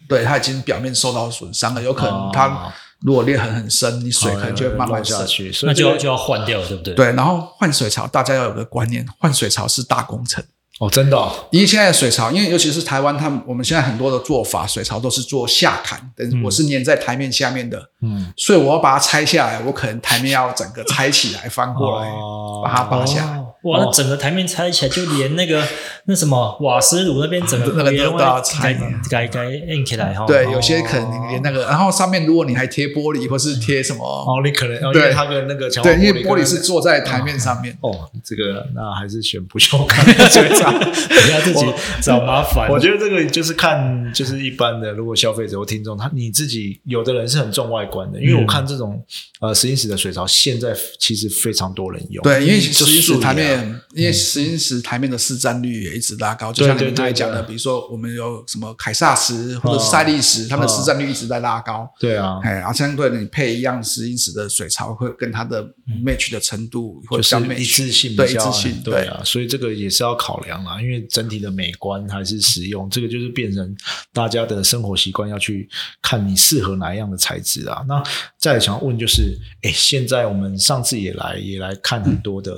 [0.09, 5.25] 对它已经表面受到损伤了，有可能它哦如果裂痕很深，你水可能就会慢慢漏下。
[5.25, 6.95] 去，那就要就要换掉了，对不对？
[6.95, 10.43] 对，然后换水槽，大家要有个观念，换水槽是大工程。
[10.79, 11.33] 哦，真的哦。
[11.51, 22.63] 因为现在的水槽，因为尤其是台湾，他们我们现在很多的做法，水槽都是做下砍，等于我是粘在台面下面的，嗯，所以我要把它拆下来，我可能台面要整个拆起来翻过来，哦。
[22.65, 23.39] 把它拔下来。
[23.39, 25.61] 哦哇，那整个台面拆起来，就连那个
[26.05, 28.73] 那什么瓦斯炉那边整个 那个都要拆。
[29.11, 30.25] 改改改摁起来哈。
[30.27, 37.77] 对，哦有些可能连那个，然后上面如果你还贴玻璃或是贴什么，哦，你可能哦因对为它的那个强化对，因为玻璃是坐在台面上面。
[37.81, 40.68] 哦，这个那还是选不锈钢的水槽。
[40.71, 41.67] 不要自己
[42.03, 42.69] 找麻烦。
[42.73, 49.03] 我觉得这个就是看，就是一般的，如果消费者或听众，他你自己有的人是很重外观的，因为我看这种
[49.41, 52.23] 呃石英石的水槽，现在其实非常多人用。
[52.23, 61.89] 对，因为就石英石台面，因为石英石台面的市占率也一直拉高，就像你刚才讲的，比如说我们有什么凯撒石或者赛利石，他们的市占率一直在拉高。
[61.99, 65.65] 对啊，哎，然后相对的，你配一样石英石的水槽，会跟它的
[66.05, 73.77] match 的程度会就是比较 match，一致性对比较一致性，对啊，所以这个也是要考量啦，因为整体的美观还是实用，这个就是变成
[74.13, 75.69] 大家的生活习惯要去
[76.03, 77.85] 看你适合哪一样的材质啊。
[77.89, 78.03] 那
[78.39, 82.57] 再来想要问就是，哎，现在我们上次也来也来看很多的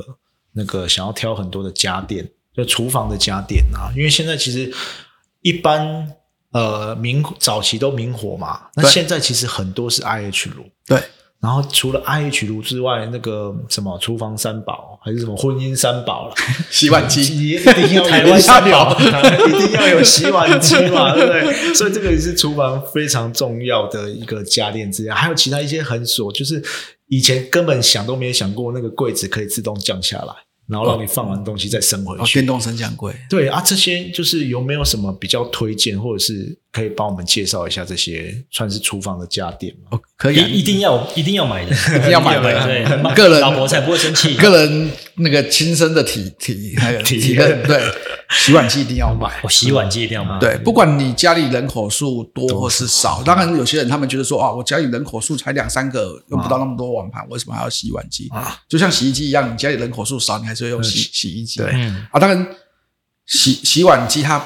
[0.53, 4.73] 那个想要挑很多的家电，就厨房的家电啊，因为现在其实
[5.43, 6.13] 一般。
[6.53, 11.01] 呃，明早期都明火嘛，那现在其实很多是 IH 炉，对
[11.41, 16.35] 然后除了 IH 炉之外，那个什么厨房三宝还是什么婚姻三宝了，
[16.71, 17.23] 洗碗机。
[17.23, 21.75] 一定要有台湾三宝一定要有洗碗机嘛，对不对？
[21.75, 25.09] 所以这个也是厨房非常重要的一个家电之一。
[25.09, 26.63] 还有其他一些很琐，就是
[27.09, 30.35] 以前根本想都没有想过，那个柜子可以自动降下来，
[30.69, 32.41] 然后让你放完东西再升回哦，去。
[32.41, 39.89] 电动升降柜，对啊，这些就是有没有什么比较推荐，或者是可以帮我们介绍一下这些算是厨房的家电吗？
[39.91, 44.37] 哦，可以啊，一一定要 一定要买的，一定要买的对， 个人老婆才不会生气。
[44.37, 47.83] 个人那个亲身的体体那个体体验，对，
[48.31, 49.41] 洗碗机一定要买。
[49.43, 50.39] 我洗碗机一定要买。
[50.39, 58.29] 对，不管你家里人口数多或是少，当然有些人他们觉得说啊，我家里人口数才两三个，用不到那么多碗盘，为什么还要洗碗机？
[58.31, 61.59] 啊就像洗衣机一样，你家里人口数少，你还是会用洗洗衣机。
[61.59, 62.47] 对嗯，啊，当然
[63.27, 64.45] 洗洗碗机它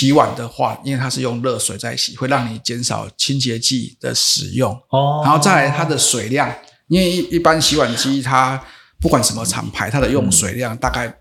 [0.00, 4.72] 洗碗的话，因为它是用热水在洗，会让你减少清洁剂的使用。
[4.88, 6.50] 哦然后再来它的水量，
[6.88, 8.58] 因为一一般洗碗机它
[8.98, 11.14] 不管什么厂牌，它的用水量大概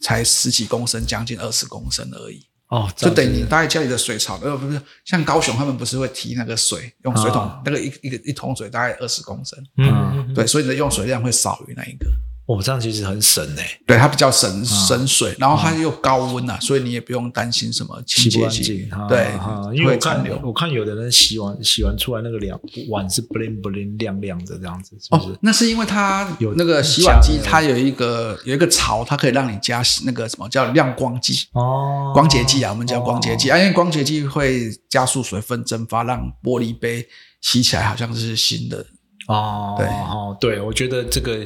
[0.00, 2.46] 才十几公升，将近二十公升而已。
[2.68, 12.06] 哦，就等于于你大概家里的水槽，呃，不是像高雄他们不是会提那个水，用水桶、啊那个一一个一桶水大概二十公升，嗯，嗯，对，所以你的用水量会少于那一个。
[12.46, 20.24] 哦，这样其实很省诶，对，它比较省省水，然后它又高温啊，所以你也不用担心什么清洁剂对哈，因为我看。
[20.42, 37.06] 我看有的人洗完洗完出来那个两碗是 bling bling 亮亮的这样子，是不是哦？，那是因为它有那个洗碗机，它有一个有一个槽，它可以让你加那个什么叫亮光剂、哦光洁剂啊，我们叫光洁剂哦啊，因为光洁剂会加速水分蒸发，让玻璃杯
[37.40, 38.84] 洗起来好像是新的。
[39.28, 41.38] 哦，对哦，对，我觉得这个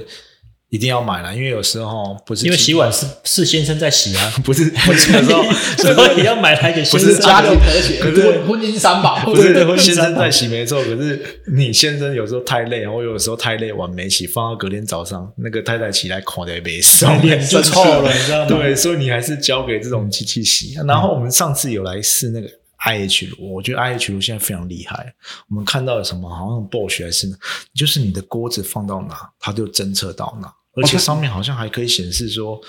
[0.70, 5.42] 一定要买了，因为有时候不是因为洗碗是是先生在洗啊， 不是 不是有时候
[5.78, 7.18] 所以要买来给先生。
[7.18, 9.18] 家庭和谐，可是 婚姻三宝。
[9.24, 18.46] 不对对会是先生沾在洗没错，可是你先生有时候太累，我有时候太累碗没洗，放到隔天早上，那个太太起来看的没上，脸就臭了，你知道吗？
[18.48, 20.74] 对，所以你还是交给这种机器洗。
[20.86, 22.48] 然后我们上次有来试那个
[22.86, 25.14] IH 炉，我觉得 IH 炉现在非常厉害。
[25.48, 26.28] 我们看到了什么？
[26.28, 27.28] 好像 Bosch 还是，
[27.74, 32.60] 就是你的锅子放到哪，它就侦测到哪，而且上面好像还可以显示说。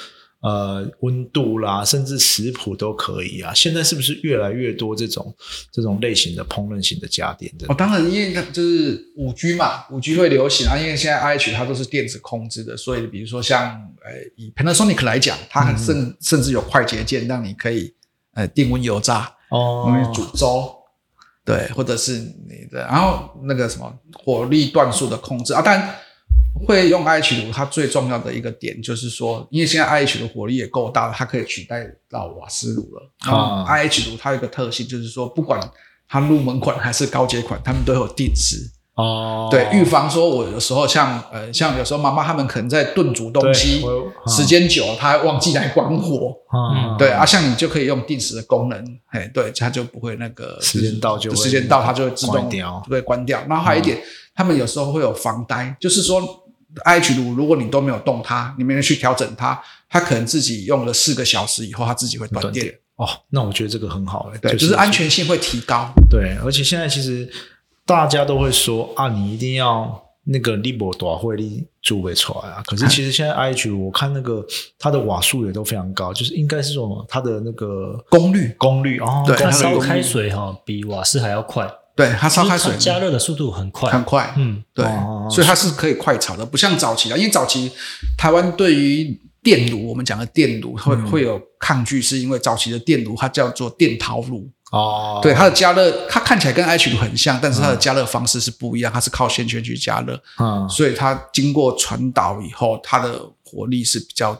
[0.41, 3.54] 呃，温度啦，甚至食谱都可以啊。
[3.54, 5.36] 现在是不是越来越多这种
[5.69, 7.54] 这种类型的烹饪型的家电？
[7.67, 10.78] 哦，当然，因为它就是五 G 嘛，五 G 会流行啊。
[10.78, 17.93] 因为现在 IH 它都是电子控制的，所以比如说像呃以 Panasonic 来讲，它甚、甚至有快捷键，让你可以
[18.34, 20.75] 呃定温油炸，哦容易煮粥，
[21.45, 22.13] 对，或者是
[22.47, 25.95] 你的，然后那个什么火力段数的控制啊，当然。
[26.67, 33.31] 会用 IH 炉，它最重要的一个点就是说，因为现在 IH 炉火力也够大了，它可以取代到瓦斯炉了。
[33.31, 35.62] 啊 IH 炉它有一个特性，就是说，不管
[36.07, 38.69] 它入门款还是高阶款，它们都有定时。
[38.99, 43.81] 哦，对，预防说我有时候像呃，像有时候妈妈他们可能在炖煮东西
[44.27, 46.35] 时间久了，她忘记来关火。
[46.51, 53.39] 嗯对啊，像你就可以用定时的功能，哎，对，它就不会那个时间到就会时间到它就会自动关掉对关掉。
[53.47, 54.01] 然后还有一点，
[54.35, 56.21] 他们有时候会有防呆，就是说
[56.85, 62.65] IH 炉如果你都没有动它，你没有去调整它，它可能自己用了四个小时以后，它自己会断电。
[62.65, 65.89] 断电哦，那我觉得这个很好哎，对，就是安全性会提高。
[66.09, 67.31] 对，而且现在其实
[67.89, 72.62] 大家都会说啊，你一定要那个力博多会力煮不出来啊。
[72.67, 74.45] 可是 其实现在 IH 我看那个
[74.78, 78.54] 它的瓦数也都非常高，就是应该是说它的那个功率。
[78.60, 82.73] 功率哦，对它烧开水哈比瓦斯还要快，对它烧开水。
[82.73, 87.71] 它加热的速度很快，很快，嗯，对，哦所以它是可以快炒的，不像早期啊，因为早期
[88.15, 100.69] 台湾对于电炉，我们讲的电炉会、会有抗拒，是因为早期的电炉它叫做电陶炉，哦，对它的加热，它看起来跟 H 炉很像，但是它的加热方式是不一样，它是靠线圈去加热，嗯。
[100.69, 104.39] 所以它经过传导以后，它的火力是比较，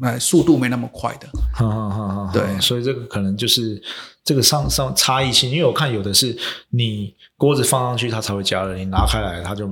[0.00, 1.28] 呃，速度没那么快的。
[1.54, 2.60] 哼哼哼哼对。
[2.60, 3.82] 所以这个可能就是
[4.24, 6.36] 这个上上差异性，因为我看有的是
[6.70, 9.68] 你锅子放上去它才会加热，你拿开来它就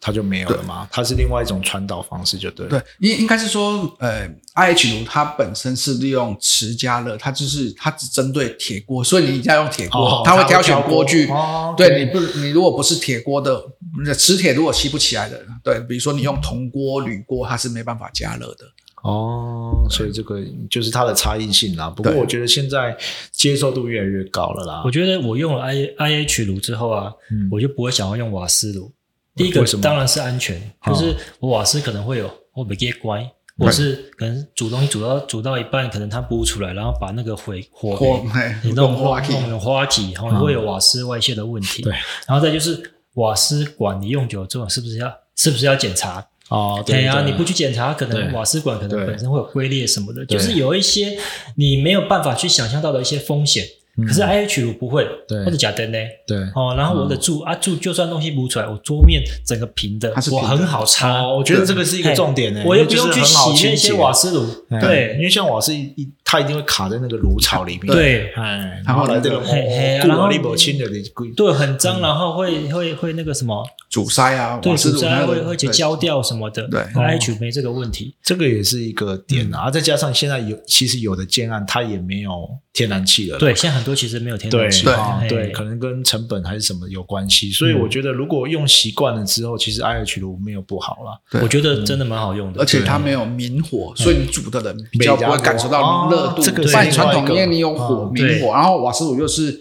[0.00, 2.68] 它就没有了嘛，它是另外一种传导方式就对。
[2.68, 11.26] 对，应应该是说，呃，IH 炉它本身是利用磁加热，它就是它只针对铁锅，所以你一定要用铁锅，哦它会挑选锅锅具。
[11.26, 13.60] 哦对，你不，你如果不是铁锅的，
[14.04, 18.64] 那磁铁如果吸不起来的，对，比如说你用铜锅、铝锅，它是没办法加热的。
[19.02, 21.88] 哦，所以这个就是它的差异性啦。
[21.88, 22.96] 不过我觉得现在
[23.30, 24.90] 接受度越来越高了啦我。
[24.90, 28.92] 觉得我用了 I I H 炉之后啊，嗯我就不会想要用瓦斯炉。
[29.38, 33.24] 第一个当然是安全，哦就是我瓦斯可能会有我没给关，
[33.56, 38.20] 我是可能煮东西煮到煮到一半，可能它不出来，然后把那个火火火
[38.62, 41.82] 你弄弄花气弄成花体，然后会有瓦斯外泄的问题。
[41.82, 41.92] 对，
[42.26, 42.82] 然后再就是
[43.14, 46.26] 瓦斯管你用久了之后，是不是要是不是要检查？
[46.48, 47.30] 哦，对呀、对。
[47.30, 51.18] 你不去检查，可能瓦斯管可能本身会有龟裂什么的，就是有一些
[51.56, 53.64] 你没有办法去想象到的一些风险。
[54.06, 55.06] 可是 IH 炉不会，
[55.44, 55.98] 或者假灯呢？
[56.26, 56.38] 对。
[56.54, 61.22] 哦，然后我的柱、啊柱，就算东西补出来，我桌面整个平的我很好擦。
[61.22, 64.46] 哦，我觉得这个是一个重点呢，我又不用去洗那些瓦斯炉，
[64.80, 65.14] 对。
[65.18, 67.86] 因为像瓦斯一一，它一定会卡在那个炉槽里面。
[67.86, 68.30] 对。
[68.34, 75.70] 哎，然后那个来这个嘿嘿哦然后顾力不清的你贵对，很脏，然后会会会那个什么，阻塞啊，对，瓦斯煮出来炉那个会会对。
[75.70, 76.68] 焦掉什么的。
[76.68, 78.14] 对，IH 没这个问题。
[78.22, 84.94] 这个也是一个点啊，再加上现在有其实有的建案它也没有天然气了，对，现在很多其实没有天然气，对。
[84.94, 91.22] 嘿啊对，可能跟成本还是什么有关系，所以我觉得如果用习惯了之后，其实 IH 炉没有不好了。
[91.30, 91.40] 对。
[91.40, 92.60] 我觉得真的蛮好用的。
[92.60, 96.42] 而且它没有明火，所以你煮的人比较不会感受到热度。
[96.42, 99.60] 哦这个半传统因为你有火明火，然后瓦斯炉又是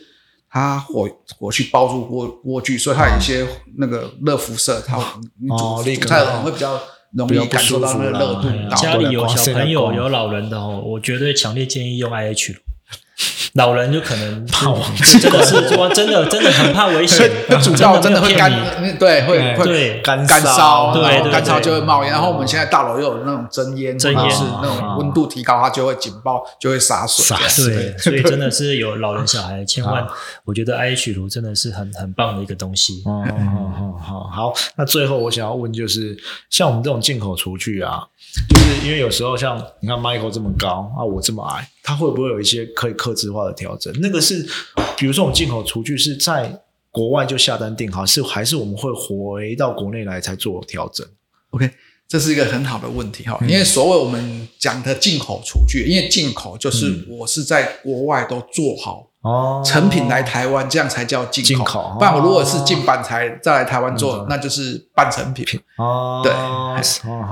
[0.50, 3.46] 它火火去包住锅锅具，所以它有一些
[3.78, 4.98] 那个热辐射，它
[5.42, 6.80] 你哦那个煮煮菜会比较
[7.14, 8.50] 容易感受到那个热度。
[8.76, 12.60] 家里有小朋友、有老人的哦，我绝对强烈建议用 IH 炉。
[13.58, 18.52] 老人就可能怕忘记真的是说真的真的很怕危险， 那煮到真的会干
[18.98, 20.02] 对，会会对。
[20.02, 22.12] 干干烧，对干烧就会冒烟。
[22.14, 24.32] 然后我们现在大楼又有那种真烟，真烟。
[24.32, 27.26] 是那种温度提高，它就会警报，就会洒水。
[27.26, 27.74] 洒水。
[27.74, 30.08] 对，所以真的是有老人小孩，千万，
[30.46, 33.02] 我觉得 IH 炉真的是很很棒的一个东西。
[33.06, 36.16] 哦哦哦好好，那最后我想要问就是，
[36.50, 38.04] 像我们这种进口厨具啊，
[38.50, 43.94] 就是因为有时候像你看 Michael 这么高啊，我这么矮，它会不会有一些可以克制化的调整？
[44.02, 44.46] 那个是，
[44.98, 46.62] 比如说我们进口厨具是在
[46.92, 51.08] 国外就下单定好，是还是我们会回到国内来才做调整
[51.52, 51.72] ？OK，
[52.06, 59.07] 这是一个很好的问题哈，因为所谓我们讲的进口厨具，因为进口就是我是在国外都做好。
[59.22, 61.48] 哦，成品来台湾，这样才叫进口。
[61.48, 65.46] 进口不然我如果是进板材再来台湾做，那就是半成品。
[65.78, 66.32] 哦，对，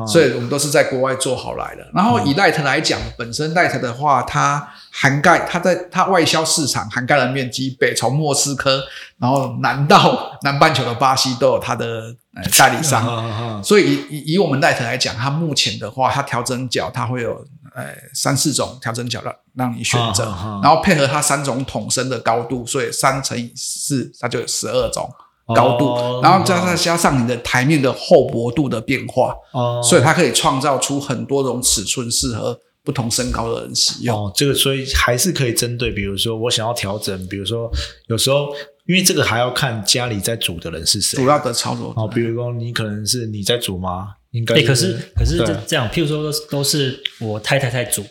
[0.05, 1.87] 所以我们都是在国外做好来的。
[1.93, 8.83] 然后以 Light 来讲，本身 Light 的话，它涵盖它在它外销市场涵盖的面积，北从莫斯科，
[9.19, 12.15] 然后南到 南半球的巴西都有它的
[12.57, 13.63] 代理商。
[13.63, 17.45] 所以以以我们 Light 来讲，它目前的话，它调整角它会有。
[17.75, 20.23] 呃，三四种调整角让让你选择，
[20.63, 25.09] 然后配合它三种桶身的高度，所以三乘以四，它就有十二种
[25.53, 34.17] 高度，然后加上加上你的台面的厚薄度的变化，哦所以它可以创造出很多种尺寸，适合不同身高的人使用。
[34.17, 37.69] 哦，这个所以还是可以针对，比如说我想要调整，比如说
[38.07, 38.47] 有时候
[38.85, 44.13] 因为这个还要看家里在煮的人是谁，主要的操作哦，比如说你可能是你在煮吗？
[44.55, 48.05] 哎，可是可是这这样，譬如说都都是我太太在煮，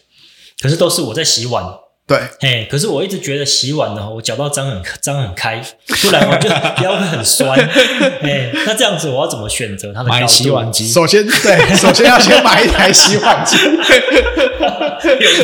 [0.61, 1.65] 可是都是我在洗碗。
[2.07, 5.65] 对，哎，可是我一直觉得洗碗呢，我搅到脏很脏很开，
[6.03, 6.51] 不然我就
[6.85, 7.59] 腰会很酸。
[7.59, 10.87] 哎，那这样子我要怎么选择它的买洗碗机？
[10.87, 13.57] 首先，对， 首先要先买一台洗碗机。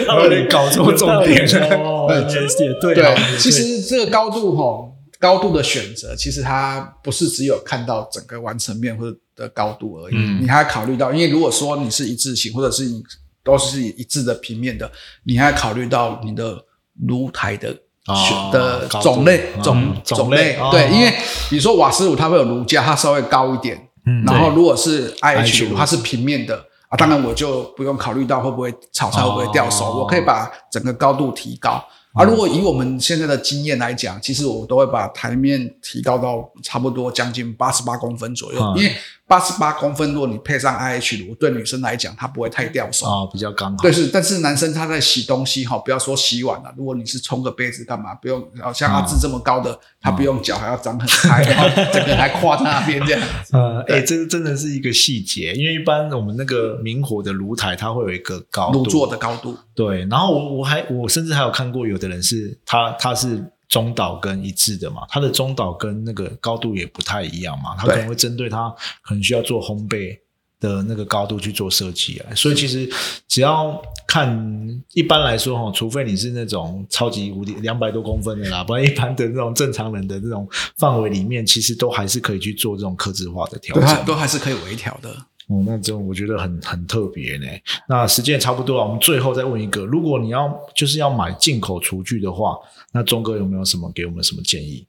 [0.06, 1.46] 有点搞错重点
[1.82, 2.94] 哦，也对。
[2.94, 4.86] 对，其实这个高度哈，
[5.18, 9.16] 高度的选择，其实它不是只有看到整个完成面或者。
[9.40, 13.02] 的高度而已，你还考虑到，因为如果说你是一致性，或者是你
[13.42, 14.90] 都是一致的平面的，
[15.24, 16.62] 你还考虑到你的
[17.06, 17.74] 炉台的
[18.04, 21.10] 选的种类种种类，对，因为
[21.48, 23.88] 比如说瓦斯炉它会有炉架，它稍微高一点，
[24.26, 26.54] 然后如果是 IH 炉，它是平面的
[26.90, 31.82] 啊，当然我就不用考虑到会不会炒菜会不会掉手，我可以把整个高度提高。
[32.14, 38.92] 而如果以我们现在的经验来讲，其实我都会把台面提高到差不多将近八十八公分左右，因为。
[39.30, 43.80] 八十八公分，如果你配上 IH 炉，对女生来讲，它不会太掉手啊，比较刚好。
[43.80, 48.44] 对，是，但是男生他在洗东西哈，不要说洗碗了，如果你是冲个杯子干嘛，不用，
[48.74, 51.44] 像阿志这么高的，他不用脚还要长很开，
[51.94, 53.22] 整个还跨在那边这样。
[53.52, 59.56] 呃，哎，这个真的是一个细节，因为一般我们那个明火的炉台，它会有一个高炉座的高度。
[59.76, 63.44] 对，然后我我还我甚至还有看过有的人是他他是。
[63.70, 68.68] 中岛跟一致的嘛，他的中岛跟那个高度也不太一样嘛，他可能会针对他
[69.00, 70.18] 可能需要做烘焙
[70.58, 72.34] 的那个高度去做设计啊。
[72.34, 72.90] 所以其实
[73.28, 85.16] 只要看一般来说哈，除非你是那种超级无敌两百多公分的啦，不然一般的那种正常人的这种范围里面，其实都还是可以去做这种克制化的调整，都还是可以微调的。
[85.50, 87.46] 哦，那这种我觉得很很特别呢。
[87.88, 92.56] 那时间也差不多了，我们最后再问一个：如果你要就是要买进口厨具的话，
[92.92, 94.86] 那钟哥有没有什么给我们什么建议？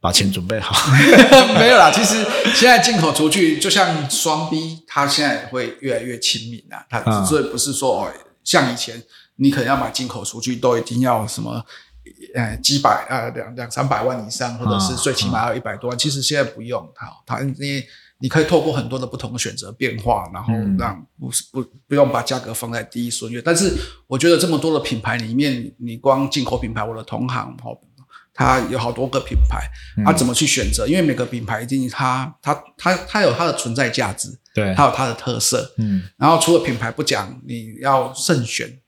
[0.00, 0.74] 把钱准备好？
[1.54, 6.84] 没有啦，其实现在进口厨具就像双 B，它现在会越来越亲民啦。
[6.90, 9.00] 它所以不是说哦，像以前
[9.36, 11.64] 你可能要买进口厨具都一定要什么
[12.34, 15.98] 呃几百呃两两三百万以上，或者是最起码要一百多万。
[15.98, 17.86] 其实现在不用，好，它因为。
[18.22, 23.42] 你可以透过很多的不同的选择变化，然后让不是不不用把价格放在第一顺位。
[23.42, 23.74] 但是
[24.06, 27.76] 我觉得这么多的品牌里面，你光进口品牌，我的同行哦，
[28.32, 29.68] 它有好多个品牌，
[30.04, 30.86] 他怎么去选择？
[30.86, 35.74] 因为每个品牌一定它它它它有它的存在价值，对，它有它的特色。
[35.78, 38.78] 嗯，然后除了品牌不讲，你要慎选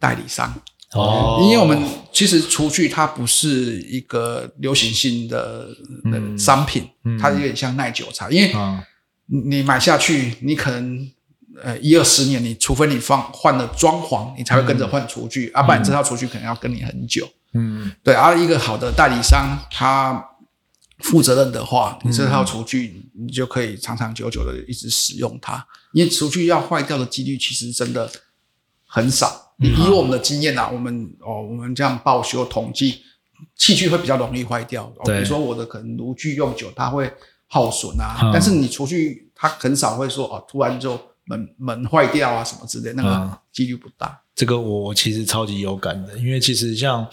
[0.00, 0.52] 代理商。
[0.92, 1.80] 哦，因为我们
[2.12, 5.68] 其实厨具它不是一个流行性的
[6.36, 6.88] 商品，
[7.20, 8.28] 它有点像耐久茶。
[8.28, 8.52] 因为
[9.26, 11.08] 你买下去，你可能
[11.62, 17.28] 呃一二十年，你除非你放换了装潢，你才会跟着换厨具，啊，不然这套厨具可能要跟你很久。
[17.54, 18.12] 嗯，对。
[18.12, 20.24] 而一个好的代理商，他
[20.98, 25.64] 负责任的话，你这套厨具你就可以长长久久的一直使用它。
[25.92, 28.10] 因为厨具要坏掉的几率其实真的
[28.86, 29.49] 很少。
[29.68, 33.02] 以我们的经验呐，我们哦，我们这样报修统计，
[33.56, 34.84] 器具会比较容易坏掉。
[35.04, 37.10] 比如说我的可能炉具用久，它会
[37.46, 38.30] 耗损啊。
[38.32, 44.20] 但是你出去，它很少会说哦，突然就门门坏掉啊什么之类，那个几率不大。
[44.34, 47.06] 这个我其实超级有感的，因为其实像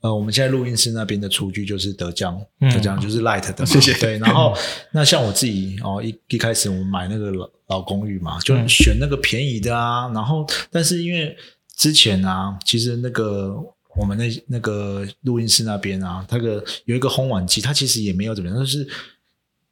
[0.00, 3.94] 呃，我们现在录音室那边的厨具就是德江，德江就是 Light 的， 谢谢。
[3.94, 4.54] 对，然后
[4.92, 10.10] 那像我自己哦，一一开始我们买那个老老公寓嘛，就选那个便宜的啊。
[10.12, 11.34] 然后，但是因为
[11.76, 13.54] 之前啊，其实那个
[13.96, 18.86] 我们那那个录音室那边啊，那个有一个烘碗机，它其实也没有怎么样，就是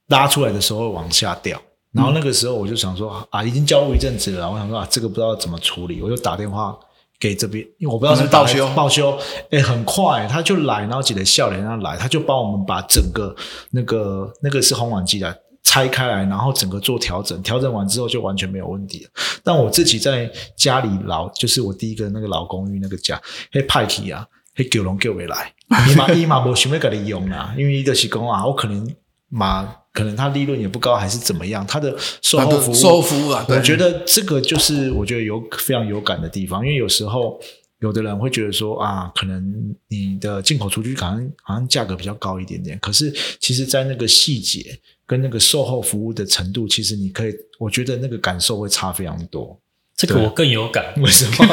[0.08, 1.60] 拉出来的时候往下掉。
[1.92, 6.74] 然后那个时候我就想说啊，已经交过一阵子了，我想说啊，这个不知道怎么处理，我就打电话
[7.20, 9.18] 给这边，因为我不知道是报修报修，
[9.50, 13.36] 哎，很快他就来，然后记得笑脸让他来，他就帮我们把整个
[13.70, 15.38] 那个那个是烘碗机的。
[15.72, 19.10] 拆开来，然后整个做调整，调整完之后就完全没有问题了。
[19.42, 23.18] 但我自己在家里老，就是我第一个那个老公寓那个家，
[23.50, 25.54] 嘿派去啊，嘿九龙叫回来，
[25.90, 28.86] 伊嘛伊嘛无想要给你用啊，因为伊就是讲啊，我可能
[29.30, 37.40] 嘛，可能他利润也不高，还是怎么样，他的售后服务，售后服务啊，我觉得这个就是我觉得有非常有感的地方，因为有时候
[37.78, 43.10] 有的人会觉得说啊，可能你的进口厨具好像好像价格比较高一点点，可是
[43.40, 44.78] 其实，在那个细节
[45.12, 49.54] 跟那个售后服务的程度，其实你可以，我觉得那个感受会差非常多。
[49.94, 50.82] 这个我更有感。
[51.02, 51.46] 为什么？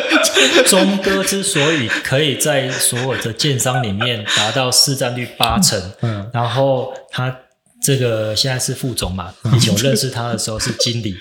[0.66, 7.36] 钟哥之所以可以在所有的建商里面达到市占率八成，嗯然后他
[7.82, 11.14] 这个现在是副总嘛，以前我认识他的时候是经理，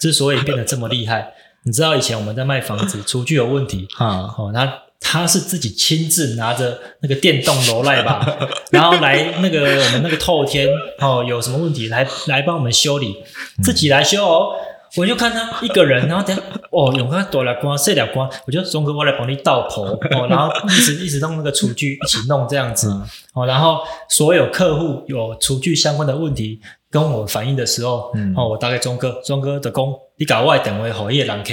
[0.00, 1.28] 之所以变得这么厉害，
[1.64, 4.66] 你知道以前我们在卖房子，厨具有问题，啊，哦，他
[5.00, 8.38] 他是自己亲自拿着那个电动楼赖吧，
[8.70, 10.68] 然后来那个我们那个透天
[10.98, 13.16] 哦，有什么问题来来帮我们修理，
[13.62, 14.52] 自己来修哦。
[14.96, 16.40] 我就看他一个人，然后等下
[16.70, 22.88] 哦，永哥躲了光，这两光，我就钟哥我来帮你倒头哦，然后一直一直弄那个厨具，一起弄这样子。
[23.34, 28.32] 哦，然后所有客户有厨具相关的问题跟我反映的时候，嗯。
[28.34, 31.52] 哦，我大概钟哥，钟哥的工，你搞外等为好业人客，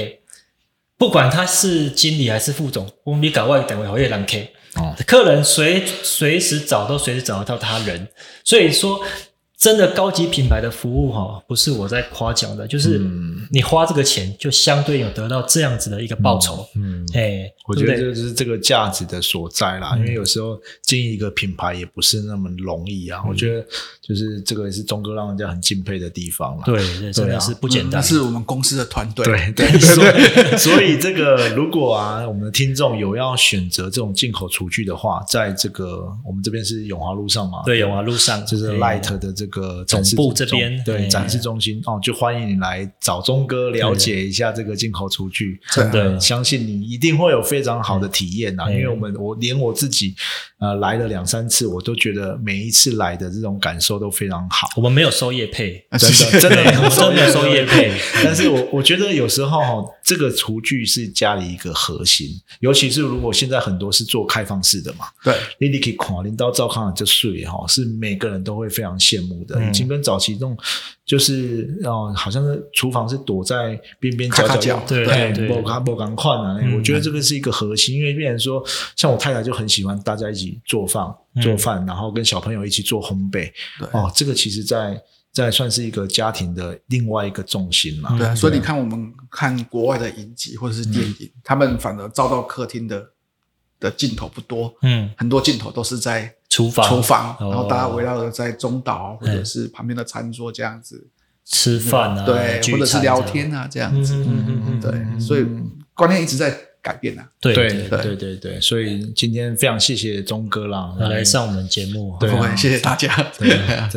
[1.03, 4.95] 不管他是经理还是副总，我们比搞外等为好业人 K，，哦。
[5.05, 8.07] 客人随随时找都随时找得到他人，
[8.45, 9.01] 所以说
[9.63, 17.07] 真的高级品牌的服务哈，不是我在夸奖的，就是嗯你花这个钱就相对有得到这样子的一个报酬，嗯。
[17.13, 23.21] 哎、我觉得就是这个价值的所在啦，因为有时候经营一个品牌也不是那么容易啊。
[23.29, 23.65] 我觉得
[24.01, 26.63] 就是这个也是钟哥让人家很敬佩的地方啦。
[26.65, 27.93] 对对，真的是不简单。
[27.93, 39.52] 那是我们公司的团队，对对 对，所以这个如果啊，我们的听众有要选择这种进口厨具的话，在这个我们这边是永华路上嘛，对，永华路上就是哎 Light 的这个
[39.87, 50.15] 展示总部这边哎对展示中心哦，就欢迎你来找钟哥了解一下这个进口厨具，真的相信你一定会有非常好的体验呐、嗯因为我们我连我自己
[50.59, 54.67] 呃来了两三次，我都觉得每一次来的这种感受都非常好。
[54.75, 57.91] 我们没有收业配，啊真的真的我们真的没有收业配，
[58.23, 62.27] 但是我我觉得有时候哈，这个厨具是家里一个核心，
[62.59, 69.69] 尤其是如果现在很多是做开放式的嘛，对，你你可以看领导照看这睡哈，是每个人都会非常羡慕的，嗯。
[69.69, 70.57] 已经跟早期那种
[71.05, 75.55] 就是哦，好像是厨房是躲在边边角角角，对哎对对。
[75.55, 76.75] 某刚某刚款啊，嗯。
[76.75, 78.63] 我觉得这个是一个核心，因为变成说，
[78.95, 81.03] 像我太太就很喜欢大家一起做饭
[81.35, 81.41] 嗯。
[81.41, 83.87] 做饭，然后跟小朋友一起做烘焙，对。
[83.91, 93.03] 哦，这个其实在在算是一个家庭的另外一个重心嘛，对啊，所以你看，我们看国外的影集或者是电影，他们反而照到客厅的
[93.79, 96.87] 的镜头不多，嗯，很多镜头都是在厨房。
[96.87, 97.49] 厨房，哦。
[97.49, 101.07] 然后大家围绕着在中岛或者是旁边的餐桌这样子，
[101.43, 105.47] 吃饭啊，对，或者是聊天啊这样子，嗯嗯嗯嗯对，所以
[105.95, 107.23] 观念一直在改变了。
[107.41, 113.07] 对对对，对对对，所以今天非常谢谢钟哥啦，来上我们节目，对谢谢大家，
[113.39, 113.49] 真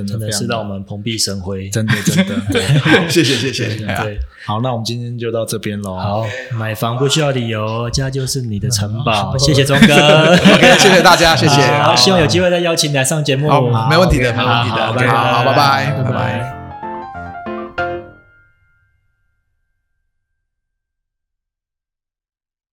[0.06, 1.68] 的真的是让我们蓬荜生辉。
[1.68, 2.34] 真的真的。
[2.50, 2.62] 对。
[3.10, 5.96] 谢谢谢谢，对，好，那我们今天就到这边喽。
[5.96, 6.26] 好，
[6.56, 9.36] 买房不需要理由，家就是你的城堡。
[9.36, 10.34] 谢谢钟哥。
[10.54, 13.48] OK，谢谢大家，谢谢，好，希望有机会再邀请你来上节目。
[13.50, 16.04] 好，没问题的，好没问题的，好好，好，拜拜，拜拜。
[16.04, 16.55] 拜拜。